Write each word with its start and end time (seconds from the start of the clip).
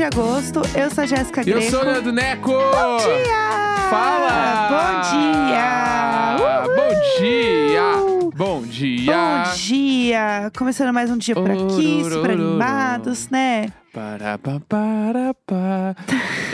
de 0.00 0.04
agosto. 0.04 0.62
Eu 0.74 0.90
sou 0.90 1.04
a 1.04 1.06
Jéssica 1.06 1.42
Eu 1.42 1.44
Greco. 1.44 1.70
sou 1.70 1.80
o 1.80 1.84
Leandro 1.84 2.10
Neco! 2.10 2.48
Bom 2.52 2.96
dia! 2.96 3.50
Fala! 3.90 4.68
Bom 4.70 5.10
dia! 5.10 6.36
Bom 6.74 7.20
dia! 7.20 7.96
Uhul! 7.98 8.32
Bom 8.34 8.62
dia! 8.62 9.12
Bom 9.12 9.54
dia! 9.56 10.52
Começando 10.56 10.94
mais 10.94 11.10
um 11.10 11.18
dia 11.18 11.34
por 11.34 11.50
aqui, 11.50 12.02
super 12.02 12.30
animados, 12.30 13.28
né? 13.28 13.66
Para, 13.92 14.38
pa, 14.38 14.58
para, 14.66 15.34
pa. 15.46 15.94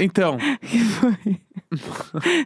Então, 0.01 0.38
Que 0.62 0.78
foi? 0.80 1.40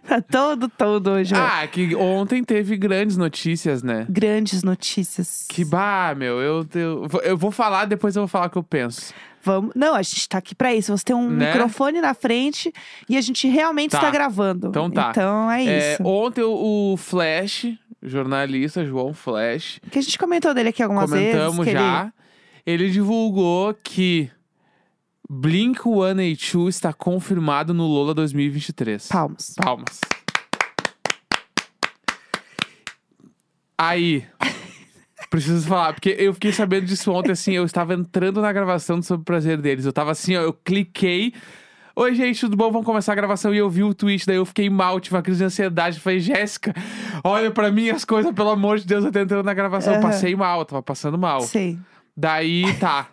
tá 0.07 0.21
todo, 0.21 0.69
todo 0.69 1.13
hoje. 1.13 1.35
ah, 1.35 1.67
que 1.67 1.95
ontem 1.95 2.45
teve 2.45 2.77
grandes 2.77 3.17
notícias, 3.17 3.83
né? 3.83 4.05
Grandes 4.11 4.63
notícias. 4.63 5.47
Que 5.49 5.65
bah, 5.65 6.15
meu, 6.15 6.41
eu, 6.41 6.67
eu, 6.75 7.09
eu 7.23 7.37
vou 7.39 7.51
falar, 7.51 7.87
depois 7.87 8.17
eu 8.17 8.23
vou 8.23 8.29
falar 8.29 8.49
o 8.49 8.51
que 8.51 8.59
eu 8.59 8.63
penso. 8.63 9.15
Vamos. 9.43 9.73
Não, 9.75 9.95
a 9.95 10.03
gente 10.03 10.29
tá 10.29 10.39
aqui 10.39 10.55
pra 10.55 10.75
isso. 10.75 10.97
Você 10.97 11.05
tem 11.05 11.17
um 11.17 11.29
Né? 11.31 11.47
microfone 11.53 12.01
na 12.01 12.13
frente 12.15 12.73
e 13.09 13.17
a 13.17 13.21
gente 13.21 13.49
realmente 13.49 13.93
Tá. 13.93 13.99
está 13.99 14.11
gravando. 14.11 14.69
Então 14.69 14.91
tá. 14.91 15.09
Então 15.11 15.51
é 15.51 15.65
É, 15.65 15.95
isso. 15.95 16.03
ontem 16.05 16.43
o 16.45 16.95
Flash, 16.99 17.67
jornalista 18.03 18.85
João 18.85 19.13
Flash, 19.15 19.81
Que 19.91 19.99
a 19.99 20.03
gente 20.03 20.19
comentou 20.19 20.53
dele 20.55 20.69
aqui 20.71 20.83
algumas 20.83 21.09
comentamos 21.11 21.57
vezes. 21.65 21.73
que 21.73 21.79
já. 21.79 22.13
Ele... 22.67 22.91
divulgou 22.91 23.75
que 23.83 24.31
Blink 25.29 25.81
182 25.83 26.75
está 26.75 26.93
confirmado 26.93 27.73
no 27.73 27.87
Lola 27.87 28.13
2023. 28.15 29.05
Ele... 29.05 29.13
Palmas. 29.13 29.55
Palmas. 29.57 30.01
Aí, 33.79 34.27
preciso 35.31 35.67
falar, 35.67 35.95
porque 35.95 36.17
eu 36.19 36.35
fiquei 36.35 36.53
sabendo 36.53 36.87
disso 36.87 37.13
ontem, 37.13 37.31
assim, 37.31 37.53
eu 37.53 37.65
estava 37.65 37.95
entrando 37.95 38.43
na 38.43 38.53
gravação 38.53 39.01
sobre 39.01 39.23
o 39.23 39.25
prazer 39.25 39.59
deles. 39.59 39.87
Eu 39.87 39.93
tava 39.93 40.11
assim, 40.11 40.37
ó, 40.37 40.43
eu 40.43 40.53
cliquei. 40.53 41.33
Oi, 41.95 42.15
gente, 42.15 42.41
tudo 42.41 42.57
bom? 42.57 42.71
Vamos 42.73 42.85
começar 42.85 43.13
a 43.13 43.15
gravação. 43.15 43.55
E 43.55 43.59
eu 43.59 43.71
vi 43.71 43.85
o 43.85 43.95
tweet, 43.95 44.27
daí 44.27 44.37
eu 44.37 44.45
fiquei 44.45 44.69
mal, 44.69 44.99
tive 44.99 45.15
uma 45.15 45.23
crise 45.23 45.39
de 45.39 45.45
ansiedade. 45.45 46.01
Falei, 46.01 46.19
Jéssica, 46.19 46.75
olha 47.23 47.51
pra 47.51 47.71
mim 47.71 47.91
as 47.91 48.05
coisas, 48.05 48.33
pelo 48.35 48.51
amor 48.51 48.79
de 48.79 48.87
Deus, 48.87 49.05
eu 49.05 49.13
tô 49.13 49.21
entrando 49.21 49.45
na 49.45 49.55
gravação. 49.55 49.95
Eu 49.95 50.01
Aham. 50.01 50.09
passei 50.09 50.35
mal, 50.35 50.61
eu 50.61 50.65
tava 50.65 50.83
passando 50.83 51.17
mal. 51.17 51.43
Sei. 51.43 51.79
Daí, 52.17 52.65
tá. 52.79 53.09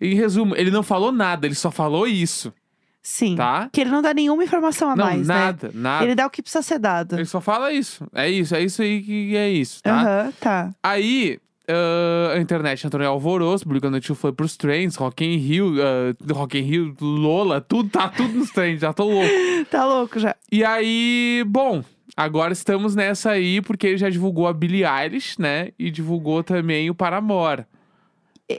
Em 0.00 0.14
resumo, 0.14 0.54
ele 0.56 0.70
não 0.70 0.82
falou 0.82 1.12
nada, 1.12 1.46
ele 1.46 1.54
só 1.54 1.70
falou 1.70 2.06
isso, 2.06 2.52
Sim. 3.02 3.34
tá? 3.34 3.68
Que 3.72 3.80
ele 3.80 3.90
não 3.90 4.00
dá 4.00 4.14
nenhuma 4.14 4.44
informação 4.44 4.90
a 4.90 4.96
não, 4.96 5.04
mais, 5.04 5.26
né? 5.26 5.34
nada, 5.34 5.70
nada. 5.74 6.04
Ele 6.04 6.14
dá 6.14 6.26
o 6.26 6.30
que 6.30 6.40
precisa 6.40 6.62
ser 6.62 6.78
dado. 6.78 7.16
Ele 7.16 7.24
só 7.24 7.40
fala 7.40 7.72
isso. 7.72 8.06
É 8.14 8.30
isso, 8.30 8.54
é 8.54 8.62
isso 8.62 8.80
aí 8.80 9.02
que 9.02 9.36
é 9.36 9.50
isso, 9.50 9.82
tá? 9.82 10.00
Aham, 10.00 10.32
tá. 10.40 10.70
Aí, 10.82 11.40
ah, 11.68 12.34
a 12.34 12.40
internet 12.40 12.86
entrou 12.86 13.02
em 13.02 13.06
alvoroço, 13.06 13.68
Blink 13.68 13.88
Noite 13.88 14.14
foi 14.14 14.32
pros 14.32 14.56
trends, 14.56 14.96
Rock 14.96 15.24
in 15.24 15.36
Rio, 15.36 15.74
ah, 15.80 16.32
Rock 16.32 16.58
in 16.58 16.62
Rio, 16.62 16.96
Lola, 17.00 17.60
tudo, 17.60 17.88
tá 17.88 18.08
tudo 18.08 18.34
nos 18.34 18.50
trends, 18.50 18.80
já 18.80 18.92
tô 18.92 19.04
louco. 19.04 19.32
Tá 19.70 19.86
louco 19.86 20.18
já. 20.18 20.34
E 20.50 20.64
aí, 20.64 21.44
bom, 21.46 21.82
agora 22.16 22.52
estamos 22.52 22.94
nessa 22.94 23.30
aí, 23.30 23.62
porque 23.62 23.86
ele 23.86 23.96
já 23.96 24.10
divulgou 24.10 24.46
a 24.46 24.52
Billie 24.52 24.84
Eilish, 24.84 25.40
né? 25.40 25.70
E 25.78 25.90
divulgou 25.90 26.42
também 26.42 26.90
o 26.90 26.94
Paramore. 26.94 27.64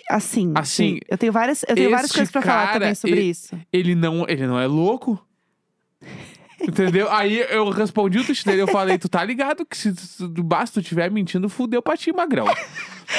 Assim. 0.10 0.52
Assim, 0.56 0.94
sim. 0.96 1.00
Eu 1.08 1.18
tenho 1.18 1.32
várias, 1.32 1.64
eu 1.68 1.76
tenho 1.76 1.92
várias 1.92 2.12
coisas 2.12 2.32
pra 2.32 2.42
falar 2.42 2.66
cara, 2.68 2.80
também 2.80 2.96
sobre 2.96 3.22
e- 3.22 3.30
isso. 3.30 3.60
Ele 3.72 3.94
não, 3.96 4.26
ele 4.28 4.48
não 4.48 4.60
é 4.60 4.66
louco? 4.66 5.24
Entendeu? 6.62 7.12
Aí 7.12 7.40
eu 7.50 7.70
respondi 7.70 8.20
o 8.20 8.24
tweet 8.24 8.46
dele, 8.46 8.62
eu 8.62 8.68
falei, 8.68 8.98
tu 8.98 9.10
tá 9.10 9.24
ligado 9.24 9.66
que 9.66 9.78
se 9.78 9.94
tu, 9.94 10.30
basta 10.44 10.82
tu 10.82 10.86
tiver 10.86 11.12
mentindo, 11.12 11.50
fudeu 11.50 11.82
pra 11.82 11.98
ti, 11.98 12.14
magrão. 12.14 12.46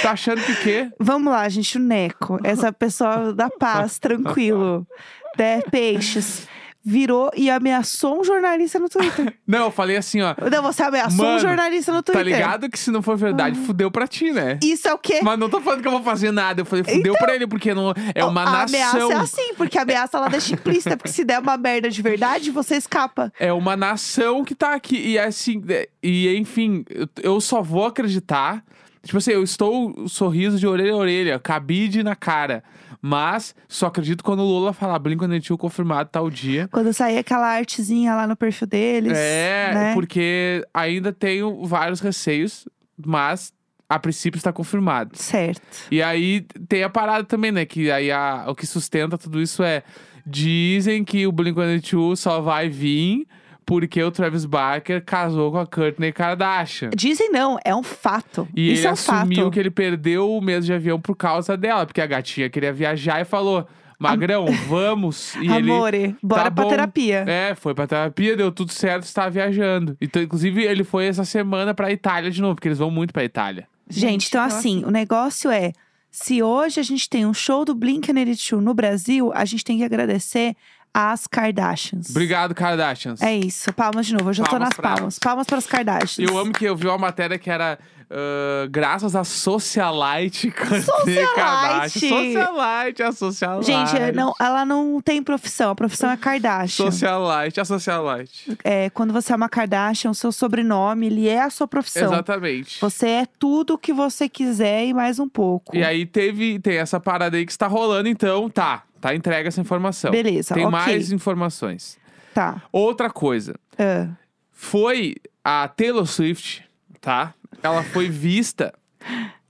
tá 0.02 0.12
achando 0.12 0.40
que 0.42 0.54
quê? 0.62 0.90
Vamos 0.98 1.30
lá, 1.30 1.46
gente, 1.48 1.76
o 1.76 1.80
Neco, 1.80 2.38
essa 2.42 2.72
pessoa 2.72 3.34
da 3.34 3.50
paz, 3.50 3.98
tranquilo, 3.98 4.86
né, 5.38 5.60
peixes, 5.70 6.48
virou 6.84 7.30
e 7.34 7.48
ameaçou 7.48 8.20
um 8.20 8.24
jornalista 8.24 8.78
no 8.78 8.88
Twitter. 8.90 9.34
Não, 9.46 9.60
eu 9.64 9.70
falei 9.70 9.96
assim, 9.96 10.20
ó, 10.20 10.34
Não, 10.50 10.62
você 10.62 10.82
ameaçou 10.82 11.24
um 11.24 11.28
Mano, 11.28 11.40
jornalista 11.40 11.92
no 11.92 12.02
Twitter. 12.02 12.22
tá 12.22 12.28
ligado 12.28 12.68
que 12.68 12.78
se 12.78 12.90
não 12.90 13.00
for 13.00 13.16
verdade, 13.16 13.58
fudeu 13.60 13.90
pra 13.90 14.06
ti, 14.06 14.30
né? 14.32 14.58
Isso 14.62 14.86
é 14.86 14.92
o 14.92 14.98
quê? 14.98 15.20
Mas 15.22 15.38
não 15.38 15.48
tô 15.48 15.60
falando 15.60 15.80
que 15.80 15.88
eu 15.88 15.92
vou 15.92 16.02
fazer 16.02 16.30
nada, 16.30 16.60
eu 16.60 16.64
falei, 16.66 16.84
fudeu 16.84 17.14
pra 17.14 17.34
ele, 17.34 17.46
porque 17.46 17.72
não, 17.72 17.94
é 18.14 18.22
uma 18.24 18.42
a 18.42 18.62
ameaça 18.64 18.98
nação. 18.98 19.12
é 19.12 19.14
assim, 19.16 19.54
porque 19.56 19.78
a 19.78 19.82
ameaça 19.82 20.18
ela 20.18 20.28
deixa 20.28 20.52
implícita, 20.54 20.96
porque 20.96 21.10
se 21.10 21.24
der 21.24 21.40
uma 21.40 21.56
merda 21.56 21.88
de 21.88 22.02
verdade, 22.02 22.50
você 22.50 22.76
escapa. 22.76 23.32
É 23.40 23.52
uma 23.52 23.76
nação 23.76 24.44
que 24.44 24.54
tá 24.54 24.74
aqui. 24.74 24.96
E 24.96 25.18
assim, 25.18 25.62
é- 25.68 25.88
e 26.02 26.36
enfim, 26.36 26.84
eu 27.22 27.40
só 27.40 27.62
vou 27.62 27.86
acreditar. 27.86 28.62
Tipo 29.04 29.18
assim, 29.18 29.32
eu 29.32 29.42
estou 29.42 30.08
sorriso 30.08 30.58
de 30.58 30.66
orelha 30.66 30.92
a 30.92 30.96
orelha, 30.96 31.38
cabide 31.38 32.02
na 32.02 32.16
cara. 32.16 32.64
Mas 33.00 33.54
só 33.68 33.86
acredito 33.86 34.24
quando 34.24 34.40
o 34.40 34.46
Lula 34.46 34.72
falar 34.72 34.98
Blink-182 34.98 35.58
confirmado 35.58 36.08
tal 36.10 36.30
dia. 36.30 36.68
Quando 36.72 36.90
sair 36.92 37.18
aquela 37.18 37.46
artezinha 37.48 38.14
lá 38.14 38.26
no 38.26 38.34
perfil 38.34 38.66
deles. 38.66 39.12
é, 39.16 39.70
né? 39.74 39.94
porque 39.94 40.66
ainda 40.72 41.12
tenho 41.12 41.66
vários 41.66 42.00
receios, 42.00 42.66
mas 43.04 43.52
a 43.90 43.98
princípio 43.98 44.38
está 44.38 44.50
confirmado. 44.54 45.10
Certo. 45.18 45.60
E 45.90 46.02
aí 46.02 46.46
tem 46.66 46.82
a 46.82 46.88
parada 46.88 47.24
também, 47.24 47.52
né? 47.52 47.66
Que 47.66 47.90
aí 47.90 48.10
a- 48.10 48.46
o 48.48 48.54
que 48.54 48.66
sustenta 48.66 49.18
tudo 49.18 49.38
isso 49.40 49.62
é. 49.62 49.82
Dizem 50.26 51.04
que 51.04 51.26
o 51.26 51.32
Blink-182 51.32 52.16
só 52.16 52.40
vai 52.40 52.70
vir 52.70 53.26
porque 53.66 54.02
o 54.02 54.10
Travis 54.10 54.44
Barker 54.44 55.02
casou 55.04 55.50
com 55.52 55.58
a 55.58 55.66
Courtney 55.66 56.12
Kardashian. 56.12 56.90
Dizem 56.94 57.30
não, 57.30 57.58
é 57.64 57.74
um 57.74 57.82
fato. 57.82 58.46
E 58.54 58.72
Isso 58.72 58.80
ele 58.82 58.86
é 58.86 58.90
um 58.90 58.92
assumiu 58.92 59.44
fato. 59.44 59.50
que 59.52 59.58
ele 59.60 59.70
perdeu 59.70 60.30
o 60.30 60.40
mês 60.40 60.64
de 60.66 60.72
avião 60.72 61.00
por 61.00 61.16
causa 61.16 61.56
dela, 61.56 61.86
porque 61.86 62.00
a 62.00 62.06
gatinha 62.06 62.48
queria 62.50 62.72
viajar 62.72 63.20
e 63.20 63.24
falou: 63.24 63.66
Magrão, 63.98 64.46
vamos. 64.68 65.34
E 65.36 65.46
ele. 65.50 65.70
Amore, 65.70 66.16
bora 66.22 66.44
"Tá 66.44 66.50
pra 66.50 66.64
bom." 66.64 66.70
terapia. 66.70 67.24
É, 67.26 67.54
foi 67.54 67.74
pra 67.74 67.86
terapia, 67.86 68.36
deu 68.36 68.50
tudo 68.52 68.72
certo, 68.72 69.04
está 69.04 69.28
viajando. 69.28 69.96
Então, 70.00 70.22
inclusive, 70.22 70.62
ele 70.62 70.84
foi 70.84 71.06
essa 71.06 71.24
semana 71.24 71.72
pra 71.72 71.90
Itália 71.92 72.30
de 72.30 72.40
novo, 72.42 72.54
porque 72.56 72.68
eles 72.68 72.78
vão 72.78 72.90
muito 72.90 73.12
pra 73.12 73.24
Itália. 73.24 73.66
Gente, 73.88 74.28
então 74.28 74.42
assim, 74.42 74.82
o 74.84 74.90
negócio 74.90 75.50
é, 75.50 75.72
se 76.10 76.42
hoje 76.42 76.80
a 76.80 76.82
gente 76.82 77.08
tem 77.08 77.26
um 77.26 77.34
show 77.34 77.64
do 77.64 77.74
Blink-182 77.74 78.58
no 78.60 78.72
Brasil, 78.74 79.30
a 79.34 79.44
gente 79.44 79.62
tem 79.64 79.78
que 79.78 79.84
agradecer 79.84 80.56
às 80.94 81.26
Kardashians. 81.26 82.10
Obrigado, 82.10 82.54
Kardashians. 82.54 83.20
É 83.20 83.34
isso, 83.36 83.72
palmas 83.72 84.06
de 84.06 84.12
novo. 84.14 84.30
Eu 84.30 84.34
já 84.34 84.44
tô 84.44 84.50
Palmas 84.50 84.68
nas 84.68 84.76
pra 84.76 84.88
elas. 84.88 84.98
palmas. 85.00 85.18
Palmas 85.18 85.46
para 85.48 85.58
as 85.58 85.66
Kardashians. 85.66 86.30
Eu 86.30 86.38
amo 86.38 86.52
que 86.52 86.64
eu 86.64 86.76
vi 86.76 86.86
uma 86.86 86.96
matéria 86.98 87.36
que 87.38 87.50
era 87.50 87.78
ah, 88.16 88.68
graças 88.70 89.16
a 89.16 89.24
Socialite 89.24 90.52
Socialite! 90.54 92.08
Socialite, 92.08 93.02
a 93.02 93.12
Socialite. 93.12 93.66
Gente, 93.66 93.96
é, 93.96 94.12
não, 94.12 94.32
ela 94.40 94.64
não 94.64 95.00
tem 95.00 95.20
profissão, 95.20 95.70
a 95.70 95.74
profissão 95.74 96.10
é 96.10 96.16
Kardashian. 96.16 96.90
Socialite, 96.90 97.60
a 97.60 97.64
Socialite. 97.64 98.56
É, 98.62 98.88
quando 98.90 99.12
você 99.12 99.32
é 99.32 99.36
uma 99.36 99.48
Kardashian, 99.48 100.12
o 100.12 100.14
seu 100.14 100.30
sobrenome, 100.30 101.06
ele 101.06 101.28
é 101.28 101.42
a 101.42 101.50
sua 101.50 101.66
profissão. 101.66 102.04
Exatamente. 102.04 102.80
Você 102.80 103.08
é 103.08 103.26
tudo 103.26 103.74
o 103.74 103.78
que 103.78 103.92
você 103.92 104.28
quiser 104.28 104.86
e 104.86 104.94
mais 104.94 105.18
um 105.18 105.28
pouco. 105.28 105.76
E 105.76 105.82
aí 105.82 106.06
teve, 106.06 106.60
tem 106.60 106.76
essa 106.76 107.00
parada 107.00 107.36
aí 107.36 107.44
que 107.44 107.52
está 107.52 107.66
rolando, 107.66 108.08
então 108.08 108.48
tá, 108.48 108.84
tá 109.00 109.12
entregue 109.12 109.48
essa 109.48 109.60
informação. 109.60 110.12
Beleza, 110.12 110.54
Tem 110.54 110.64
ok. 110.64 110.70
mais 110.70 111.10
informações. 111.10 111.98
Tá. 112.32 112.62
Outra 112.70 113.10
coisa, 113.10 113.54
Ah, 113.76 114.08
foi 114.52 115.16
a 115.44 115.66
Taylor 115.68 116.06
Swift, 116.06 116.64
tá? 117.00 117.34
Ela 117.64 117.82
foi 117.82 118.08
vista 118.08 118.72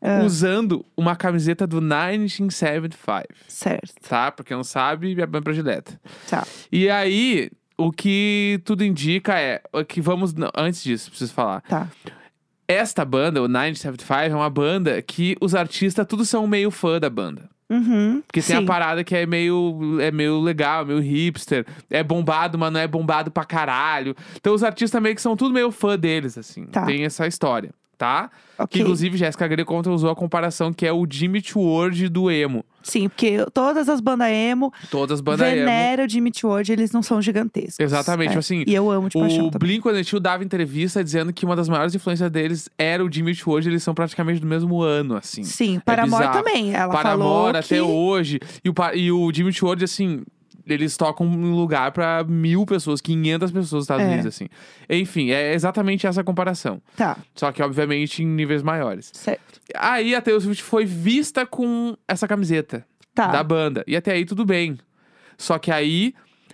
Ah. 0.00 0.22
usando 0.24 0.84
uma 0.96 1.16
camiseta 1.16 1.66
do 1.66 1.80
1975, 1.80 3.24
certo. 3.48 3.94
tá? 4.08 4.30
Pra 4.30 4.44
quem 4.44 4.56
não 4.56 4.64
sabe, 4.64 5.14
minha 5.14 5.26
banda 5.26 5.42
predileta. 5.44 5.98
Tá. 6.28 6.46
E 6.70 6.88
aí, 6.90 7.50
o 7.76 7.90
que 7.90 8.60
tudo 8.64 8.84
indica 8.84 9.38
é 9.38 9.60
que 9.88 10.00
vamos. 10.00 10.32
não, 10.34 10.50
antes 10.56 10.82
disso, 10.82 11.10
preciso 11.10 11.32
falar. 11.32 11.60
Tá. 11.62 11.88
Esta 12.68 13.04
banda, 13.04 13.42
o 13.42 13.48
975, 13.48 14.32
é 14.32 14.36
uma 14.36 14.48
banda 14.50 15.00
que 15.02 15.36
os 15.40 15.54
artistas 15.54 16.06
todos 16.06 16.28
são 16.28 16.46
meio 16.46 16.70
fã 16.70 16.98
da 17.00 17.10
banda. 17.10 17.48
Uhum. 17.68 18.22
Porque 18.26 18.40
tem 18.42 18.56
Sim. 18.58 18.62
a 18.62 18.66
parada 18.66 19.02
que 19.02 19.16
é 19.16 19.24
meio, 19.26 19.98
é 20.00 20.10
meio 20.10 20.38
legal, 20.40 20.84
meio 20.84 20.98
hipster. 21.00 21.66
É 21.90 22.02
bombado, 22.02 22.58
mas 22.58 22.72
não 22.72 22.80
é 22.80 22.86
bombado 22.86 23.30
pra 23.30 23.44
caralho. 23.44 24.14
Então 24.36 24.54
os 24.54 24.62
artistas 24.62 25.00
meio 25.02 25.14
que 25.14 25.20
são 25.22 25.34
tudo 25.36 25.52
meio 25.54 25.70
fã 25.70 25.98
deles, 25.98 26.36
assim. 26.38 26.66
Tá. 26.66 26.84
Tem 26.86 27.04
essa 27.04 27.26
história, 27.26 27.70
tá? 28.04 28.30
Que 28.56 28.62
Ok. 28.62 28.82
inclusive 28.82 29.16
Jéssica 29.16 29.48
Greco 29.48 29.72
contra 29.72 29.90
usou 29.92 30.10
a 30.10 30.14
comparação 30.14 30.72
que 30.72 30.86
é 30.86 30.92
o 30.92 31.04
Jimmy 31.10 31.42
Ward 31.56 32.08
do 32.08 32.30
emo. 32.30 32.64
Sim, 32.84 33.08
porque 33.08 33.44
todas 33.52 33.88
as 33.88 34.00
bandas 34.00 34.28
emo 34.30 34.72
Todas 34.90 35.14
as 35.14 35.20
bandas 35.20 35.50
emo. 35.52 36.04
o 36.04 36.08
Jimmy 36.08 36.28
Eat 36.28 36.44
World, 36.46 36.70
eles 36.72 36.92
não 36.92 37.02
são 37.02 37.20
gigantescos. 37.20 37.80
Exatamente, 37.80 38.34
É. 38.34 38.38
assim, 38.38 38.62
E 38.66 38.72
eu 38.74 38.88
amo 38.90 39.08
de 39.08 39.18
paixão 39.18 39.46
O 39.46 39.50
também. 39.50 39.80
Blink-182 39.80 40.20
dava 40.20 40.44
entrevista 40.44 41.02
dizendo 41.02 41.32
que 41.32 41.44
uma 41.44 41.56
das 41.56 41.68
maiores 41.68 41.94
influências 41.96 42.30
deles 42.30 42.68
era 42.78 43.04
o 43.04 43.10
Jimmy 43.10 43.36
Ward, 43.44 43.68
eles 43.68 43.82
são 43.82 43.92
praticamente 43.94 44.38
do 44.40 44.46
mesmo 44.46 44.82
ano, 44.82 45.16
assim. 45.16 45.42
Sim, 45.42 45.80
Paramore 45.84 46.24
bizarro. 46.24 46.44
também. 46.44 46.74
Ela 46.74 46.92
falou 46.92 47.02
Paramore 47.02 47.52
que... 47.54 47.58
até 47.74 47.82
hoje. 47.82 48.38
E 48.62 48.68
o, 48.68 48.74
e 48.94 49.10
o 49.10 49.32
Jimmy 49.34 49.52
Ward, 49.62 49.82
assim, 49.82 50.22
eles 50.66 50.96
tocam 50.96 51.26
um 51.26 51.54
lugar 51.54 51.92
pra 51.92 52.24
mil 52.24 52.64
pessoas, 52.64 53.00
500 53.00 53.50
pessoas 53.50 53.72
nos 53.72 53.84
Estados 53.84 54.04
É. 54.04 54.08
Unidos, 54.08 54.26
assim. 54.26 54.48
Enfim, 54.88 55.30
é 55.30 55.52
exatamente 55.54 56.06
essa 56.06 56.24
comparação. 56.24 56.80
Tá, 56.96 57.16
Só 57.34 57.50
que, 57.52 57.62
obviamente, 57.62 58.22
em 58.22 58.26
níveis 58.26 58.62
maiores. 58.62 59.10
certo. 59.12 59.60
Aí 59.76 60.14
a 60.14 60.20
Taylor 60.20 60.40
Swift 60.42 60.62
foi 60.62 60.84
vista 60.84 61.46
com 61.46 61.96
essa 62.06 62.26
camiseta. 62.28 62.86
Tá. 63.14 63.28
da 63.28 63.44
banda. 63.44 63.84
E 63.86 63.94
até 63.96 64.10
aí 64.12 64.24
tudo 64.24 64.44
bem. 64.44 64.76
Só 65.38 65.56
que 65.56 65.70
aí 65.70 66.12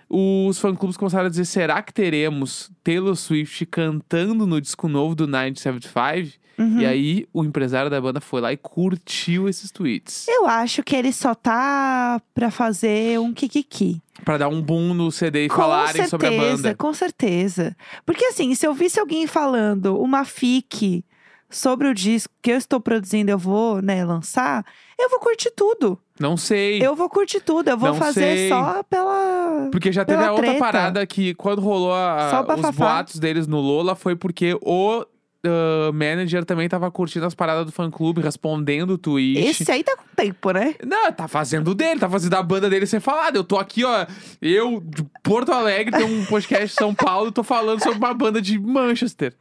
os 0.08 0.58
fã-clubes 0.58 0.96
começaram 0.96 1.26
a 1.26 1.30
dizer: 1.30 1.46
será 1.46 1.80
que 1.82 1.90
teremos 1.92 2.70
Taylor 2.84 3.16
Swift 3.16 3.64
cantando 3.64 4.46
no 4.46 4.60
disco 4.60 4.86
novo 4.88 5.14
do 5.14 5.26
975? 5.26 6.38
Uhum. 6.60 6.80
E 6.80 6.86
aí 6.86 7.26
o 7.32 7.42
empresário 7.42 7.90
da 7.90 8.00
banda 8.00 8.20
foi 8.20 8.40
lá 8.40 8.52
e 8.52 8.56
curtiu 8.56 9.48
esses 9.48 9.70
tweets. 9.70 10.26
Eu 10.28 10.46
acho 10.46 10.82
que 10.82 10.94
ele 10.94 11.12
só 11.12 11.34
tá 11.34 12.20
pra 12.34 12.50
fazer 12.50 13.18
um 13.18 13.32
kikiki. 13.32 14.00
Pra 14.24 14.36
dar 14.36 14.48
um 14.48 14.60
boom 14.60 14.92
no 14.92 15.10
CD 15.10 15.46
e 15.46 15.48
com 15.48 15.56
falarem 15.56 15.92
certeza, 15.92 16.10
sobre 16.10 16.26
a 16.26 16.30
banda. 16.30 16.74
com 16.74 16.92
certeza. 16.92 17.74
Porque 18.04 18.26
assim, 18.26 18.54
se 18.54 18.66
eu 18.66 18.74
visse 18.74 19.00
alguém 19.00 19.26
falando 19.26 19.98
uma 19.98 20.24
fic 20.24 21.02
sobre 21.48 21.88
o 21.88 21.94
disco 21.94 22.32
que 22.42 22.52
eu 22.52 22.56
estou 22.58 22.78
produzindo, 22.80 23.30
eu 23.30 23.38
vou, 23.38 23.80
né, 23.82 24.04
lançar, 24.04 24.64
eu 24.98 25.08
vou 25.10 25.18
curtir 25.18 25.50
tudo. 25.56 25.98
Não 26.18 26.36
sei. 26.36 26.80
Eu 26.84 26.94
vou 26.94 27.08
curtir 27.08 27.40
tudo, 27.40 27.68
eu 27.70 27.78
vou 27.78 27.88
Não 27.88 27.96
fazer 27.96 28.36
sei. 28.36 28.48
só 28.50 28.82
pela. 28.82 29.68
Porque 29.72 29.90
já 29.90 30.04
teve 30.04 30.22
a 30.22 30.30
outra 30.32 30.46
treta. 30.48 30.60
parada 30.60 31.06
que 31.06 31.34
quando 31.34 31.60
rolou 31.62 31.92
a- 31.94 32.44
os 32.56 32.76
boatos 32.76 33.18
deles 33.18 33.46
no 33.46 33.58
Lola 33.58 33.94
foi 33.96 34.14
porque 34.14 34.56
o 34.60 35.04
ah, 35.46 35.90
manager 35.92 36.44
também 36.44 36.68
tava 36.68 36.90
curtindo 36.90 37.24
as 37.26 37.34
paradas 37.34 37.66
do 37.66 37.72
fã-clube, 37.72 38.20
respondendo 38.20 38.90
o 38.90 38.98
tweet. 38.98 39.38
Esse 39.38 39.70
aí 39.70 39.82
tá 39.82 39.96
com 39.96 40.04
tempo, 40.14 40.50
né? 40.52 40.74
Não, 40.86 41.10
tá 41.12 41.26
fazendo 41.28 41.70
o 41.70 41.74
dele, 41.74 41.98
tá 42.00 42.08
fazendo 42.10 42.34
a 42.34 42.42
banda 42.42 42.68
dele 42.68 42.86
ser 42.86 43.00
falada. 43.00 43.38
Eu 43.38 43.44
tô 43.44 43.56
aqui, 43.58 43.84
ó. 43.84 44.06
Eu, 44.40 44.80
de 44.84 45.04
Porto 45.22 45.52
Alegre, 45.52 45.96
tem 45.96 46.04
um 46.04 46.24
podcast 46.30 46.68
de 46.68 46.74
São 46.74 46.94
Paulo, 46.94 47.32
tô 47.32 47.42
falando 47.42 47.82
sobre 47.82 47.98
uma 47.98 48.14
banda 48.14 48.40
de 48.42 48.58
Manchester. 48.58 49.34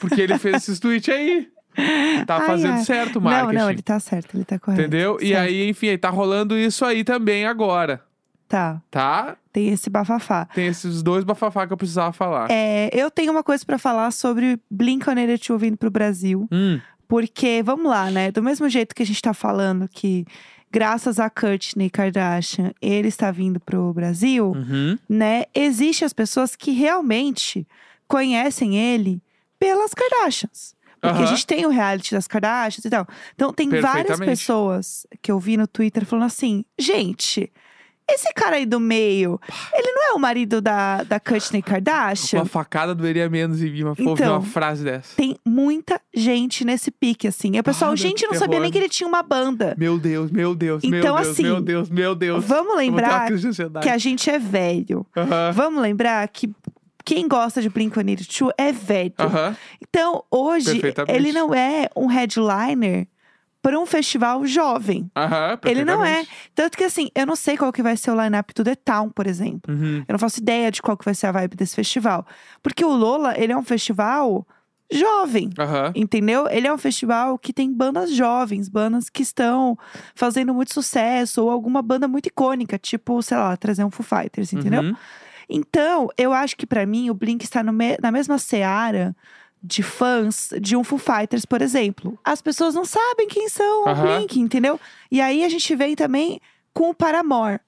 Porque 0.00 0.20
ele 0.20 0.38
fez 0.38 0.56
esses 0.56 0.78
tweets 0.80 1.08
aí. 1.14 1.48
Tá 2.24 2.36
Ai, 2.36 2.46
fazendo 2.46 2.74
ai. 2.74 2.84
certo 2.84 3.16
o 3.16 3.20
Não, 3.20 3.30
marketing. 3.30 3.56
não, 3.58 3.70
ele 3.70 3.82
tá 3.82 3.98
certo, 3.98 4.36
ele 4.36 4.44
tá 4.44 4.60
correto. 4.60 4.80
Entendeu? 4.82 5.18
E 5.20 5.28
Certo. 5.30 5.40
aí, 5.42 5.68
enfim, 5.68 5.88
aí 5.88 5.98
tá 5.98 6.08
rolando 6.08 6.56
isso 6.56 6.84
aí 6.84 7.02
também 7.02 7.46
agora, 7.46 8.00
Tá, 8.48 8.80
tá? 8.90 9.36
tem 9.54 9.68
esse 9.68 9.88
bafafá. 9.88 10.46
Tem 10.46 10.66
esses 10.66 11.02
dois 11.02 11.24
bafafá 11.24 11.66
que 11.66 11.72
eu 11.72 11.76
precisava 11.76 12.12
falar. 12.12 12.50
É, 12.50 12.90
eu 12.92 13.10
tenho 13.10 13.30
uma 13.30 13.42
coisa 13.42 13.64
pra 13.64 13.78
falar 13.78 14.10
sobre 14.10 14.60
Blink-182 14.72 15.58
vindo 15.58 15.76
pro 15.76 15.90
Brasil. 15.90 16.48
Hum, 16.50 16.80
Porque, 17.06 17.62
vamos 17.64 17.86
lá, 17.86 18.10
né? 18.10 18.32
Do 18.32 18.42
mesmo 18.42 18.68
jeito 18.68 18.94
que 18.94 19.02
a 19.02 19.06
gente 19.06 19.22
tá 19.22 19.32
falando 19.32 19.88
que, 19.88 20.26
graças 20.72 21.20
a 21.20 21.30
Kourtney 21.30 21.88
Kardashian, 21.88 22.72
ele 22.82 23.08
está 23.08 23.30
vindo 23.30 23.60
pro 23.60 23.92
Brasil, 23.94 24.52
uhum. 24.56 24.98
né? 25.08 25.44
Existem 25.54 26.04
as 26.04 26.12
pessoas 26.12 26.56
que 26.56 26.72
realmente 26.72 27.66
conhecem 28.08 28.76
ele 28.76 29.22
pelas 29.58 29.92
Kardashians. 29.94 30.74
Porque 31.00 31.18
a 31.18 31.26
Aham. 31.26 31.26
gente 31.26 31.46
tem 31.46 31.66
o 31.66 31.68
reality 31.68 32.12
das 32.12 32.26
Kardashians 32.26 32.84
e 32.84 32.90
tal. 32.90 33.06
Então, 33.34 33.52
tem 33.52 33.68
várias 33.68 34.18
pessoas 34.18 35.06
que 35.22 35.30
eu 35.30 35.38
vi 35.38 35.56
no 35.56 35.66
Twitter 35.66 36.04
falando 36.06 36.26
assim: 36.26 36.64
gente, 36.78 37.52
esse 38.10 38.32
cara 38.34 38.56
aí 38.56 38.66
do 38.66 38.78
meio, 38.78 39.40
ele 39.72 39.92
não 39.92 40.10
é 40.10 40.12
o 40.12 40.18
marido 40.18 40.60
da, 40.60 41.02
da 41.04 41.18
Kourtney 41.18 41.62
Kardashian? 41.62 42.40
Uma 42.40 42.46
facada 42.46 42.94
doeria 42.94 43.28
menos 43.30 43.62
em 43.62 43.70
mim, 43.70 43.82
vou 43.82 43.90
ouvir 43.90 44.22
Então, 44.22 44.36
uma 44.38 44.42
frase 44.42 44.84
dessa. 44.84 45.16
Tem 45.16 45.36
muita 45.44 46.00
gente 46.14 46.64
nesse 46.64 46.90
pique, 46.90 47.26
assim. 47.28 47.56
E 47.56 47.60
o 47.60 47.64
pessoal, 47.64 47.92
Ah, 47.92 47.96
gente, 47.96 48.24
não 48.26 48.34
sabia 48.34 48.48
terror. 48.48 48.62
nem 48.62 48.72
que 48.72 48.78
ele 48.78 48.88
tinha 48.88 49.08
uma 49.08 49.22
banda. 49.22 49.74
Meu 49.78 49.98
Deus, 49.98 50.30
meu 50.30 50.54
Deus, 50.54 50.82
meu 50.84 50.98
Então, 51.00 51.16
Deus, 51.16 51.28
assim, 51.28 51.42
meu 51.42 51.60
Deus, 51.60 51.88
meu 51.90 52.14
Deus. 52.14 52.44
Vamos 52.44 52.72
uma 52.72 52.76
lembrar 52.76 53.28
que 53.82 53.88
a 53.88 53.98
gente 53.98 54.28
é 54.30 54.38
velho. 54.38 55.06
Vamos 55.54 55.80
lembrar 55.82 56.26
que 56.28 56.50
quem 57.04 57.28
gosta 57.28 57.60
de 57.60 57.68
Blink-182 57.68 58.50
é 58.56 58.72
velho. 58.72 59.12
Então, 59.80 60.24
hoje, 60.30 60.80
ele 61.08 61.32
não 61.32 61.54
é 61.54 61.88
um 61.94 62.06
headliner 62.06 63.06
para 63.64 63.80
um 63.80 63.86
festival 63.86 64.44
jovem. 64.46 65.10
Aham, 65.16 65.58
Ele 65.64 65.86
não 65.86 66.04
é. 66.04 66.26
Tanto 66.54 66.76
que, 66.76 66.84
assim, 66.84 67.08
eu 67.14 67.24
não 67.24 67.34
sei 67.34 67.56
qual 67.56 67.72
que 67.72 67.82
vai 67.82 67.96
ser 67.96 68.10
o 68.10 68.22
line-up 68.22 68.52
do 68.52 68.62
The 68.62 68.74
Town, 68.74 69.08
por 69.08 69.26
exemplo. 69.26 69.72
Uhum. 69.74 70.04
Eu 70.06 70.12
não 70.12 70.18
faço 70.18 70.38
ideia 70.38 70.70
de 70.70 70.82
qual 70.82 70.98
que 70.98 71.04
vai 71.06 71.14
ser 71.14 71.28
a 71.28 71.32
vibe 71.32 71.56
desse 71.56 71.74
festival. 71.74 72.26
Porque 72.62 72.84
o 72.84 72.90
Lola, 72.94 73.32
ele 73.38 73.54
é 73.54 73.56
um 73.56 73.64
festival 73.64 74.46
jovem. 74.92 75.48
Aham. 75.58 75.92
Entendeu? 75.94 76.46
Ele 76.50 76.66
é 76.66 76.72
um 76.74 76.76
festival 76.76 77.38
que 77.38 77.54
tem 77.54 77.72
bandas 77.72 78.12
jovens, 78.12 78.68
bandas 78.68 79.08
que 79.08 79.22
estão 79.22 79.78
fazendo 80.14 80.52
muito 80.52 80.74
sucesso, 80.74 81.42
ou 81.42 81.50
alguma 81.50 81.80
banda 81.80 82.06
muito 82.06 82.26
icônica, 82.26 82.78
tipo, 82.78 83.22
sei 83.22 83.38
lá, 83.38 83.56
trazer 83.56 83.82
um 83.82 83.90
Foo 83.90 84.04
Fighters, 84.04 84.52
entendeu? 84.52 84.82
Uhum. 84.82 84.94
Então, 85.48 86.08
eu 86.18 86.32
acho 86.34 86.54
que 86.56 86.66
pra 86.66 86.84
mim 86.84 87.08
o 87.10 87.14
Blink 87.14 87.44
está 87.44 87.62
no 87.62 87.72
me- 87.72 87.96
na 88.02 88.10
mesma 88.12 88.38
seara 88.38 89.14
de 89.66 89.82
fãs 89.82 90.50
de 90.60 90.76
um 90.76 90.84
Foo 90.84 90.98
Fighters, 90.98 91.46
por 91.46 91.62
exemplo. 91.62 92.18
As 92.22 92.42
pessoas 92.42 92.74
não 92.74 92.84
sabem 92.84 93.26
quem 93.26 93.48
são 93.48 93.84
o. 93.84 93.94
Blink, 94.02 94.38
entendeu? 94.38 94.78
E 95.10 95.22
aí 95.22 95.42
a 95.42 95.48
gente 95.48 95.74
vem 95.74 95.96
também 95.96 96.38
com 96.74 96.90
o 96.90 96.94
Paramore. 96.94 97.60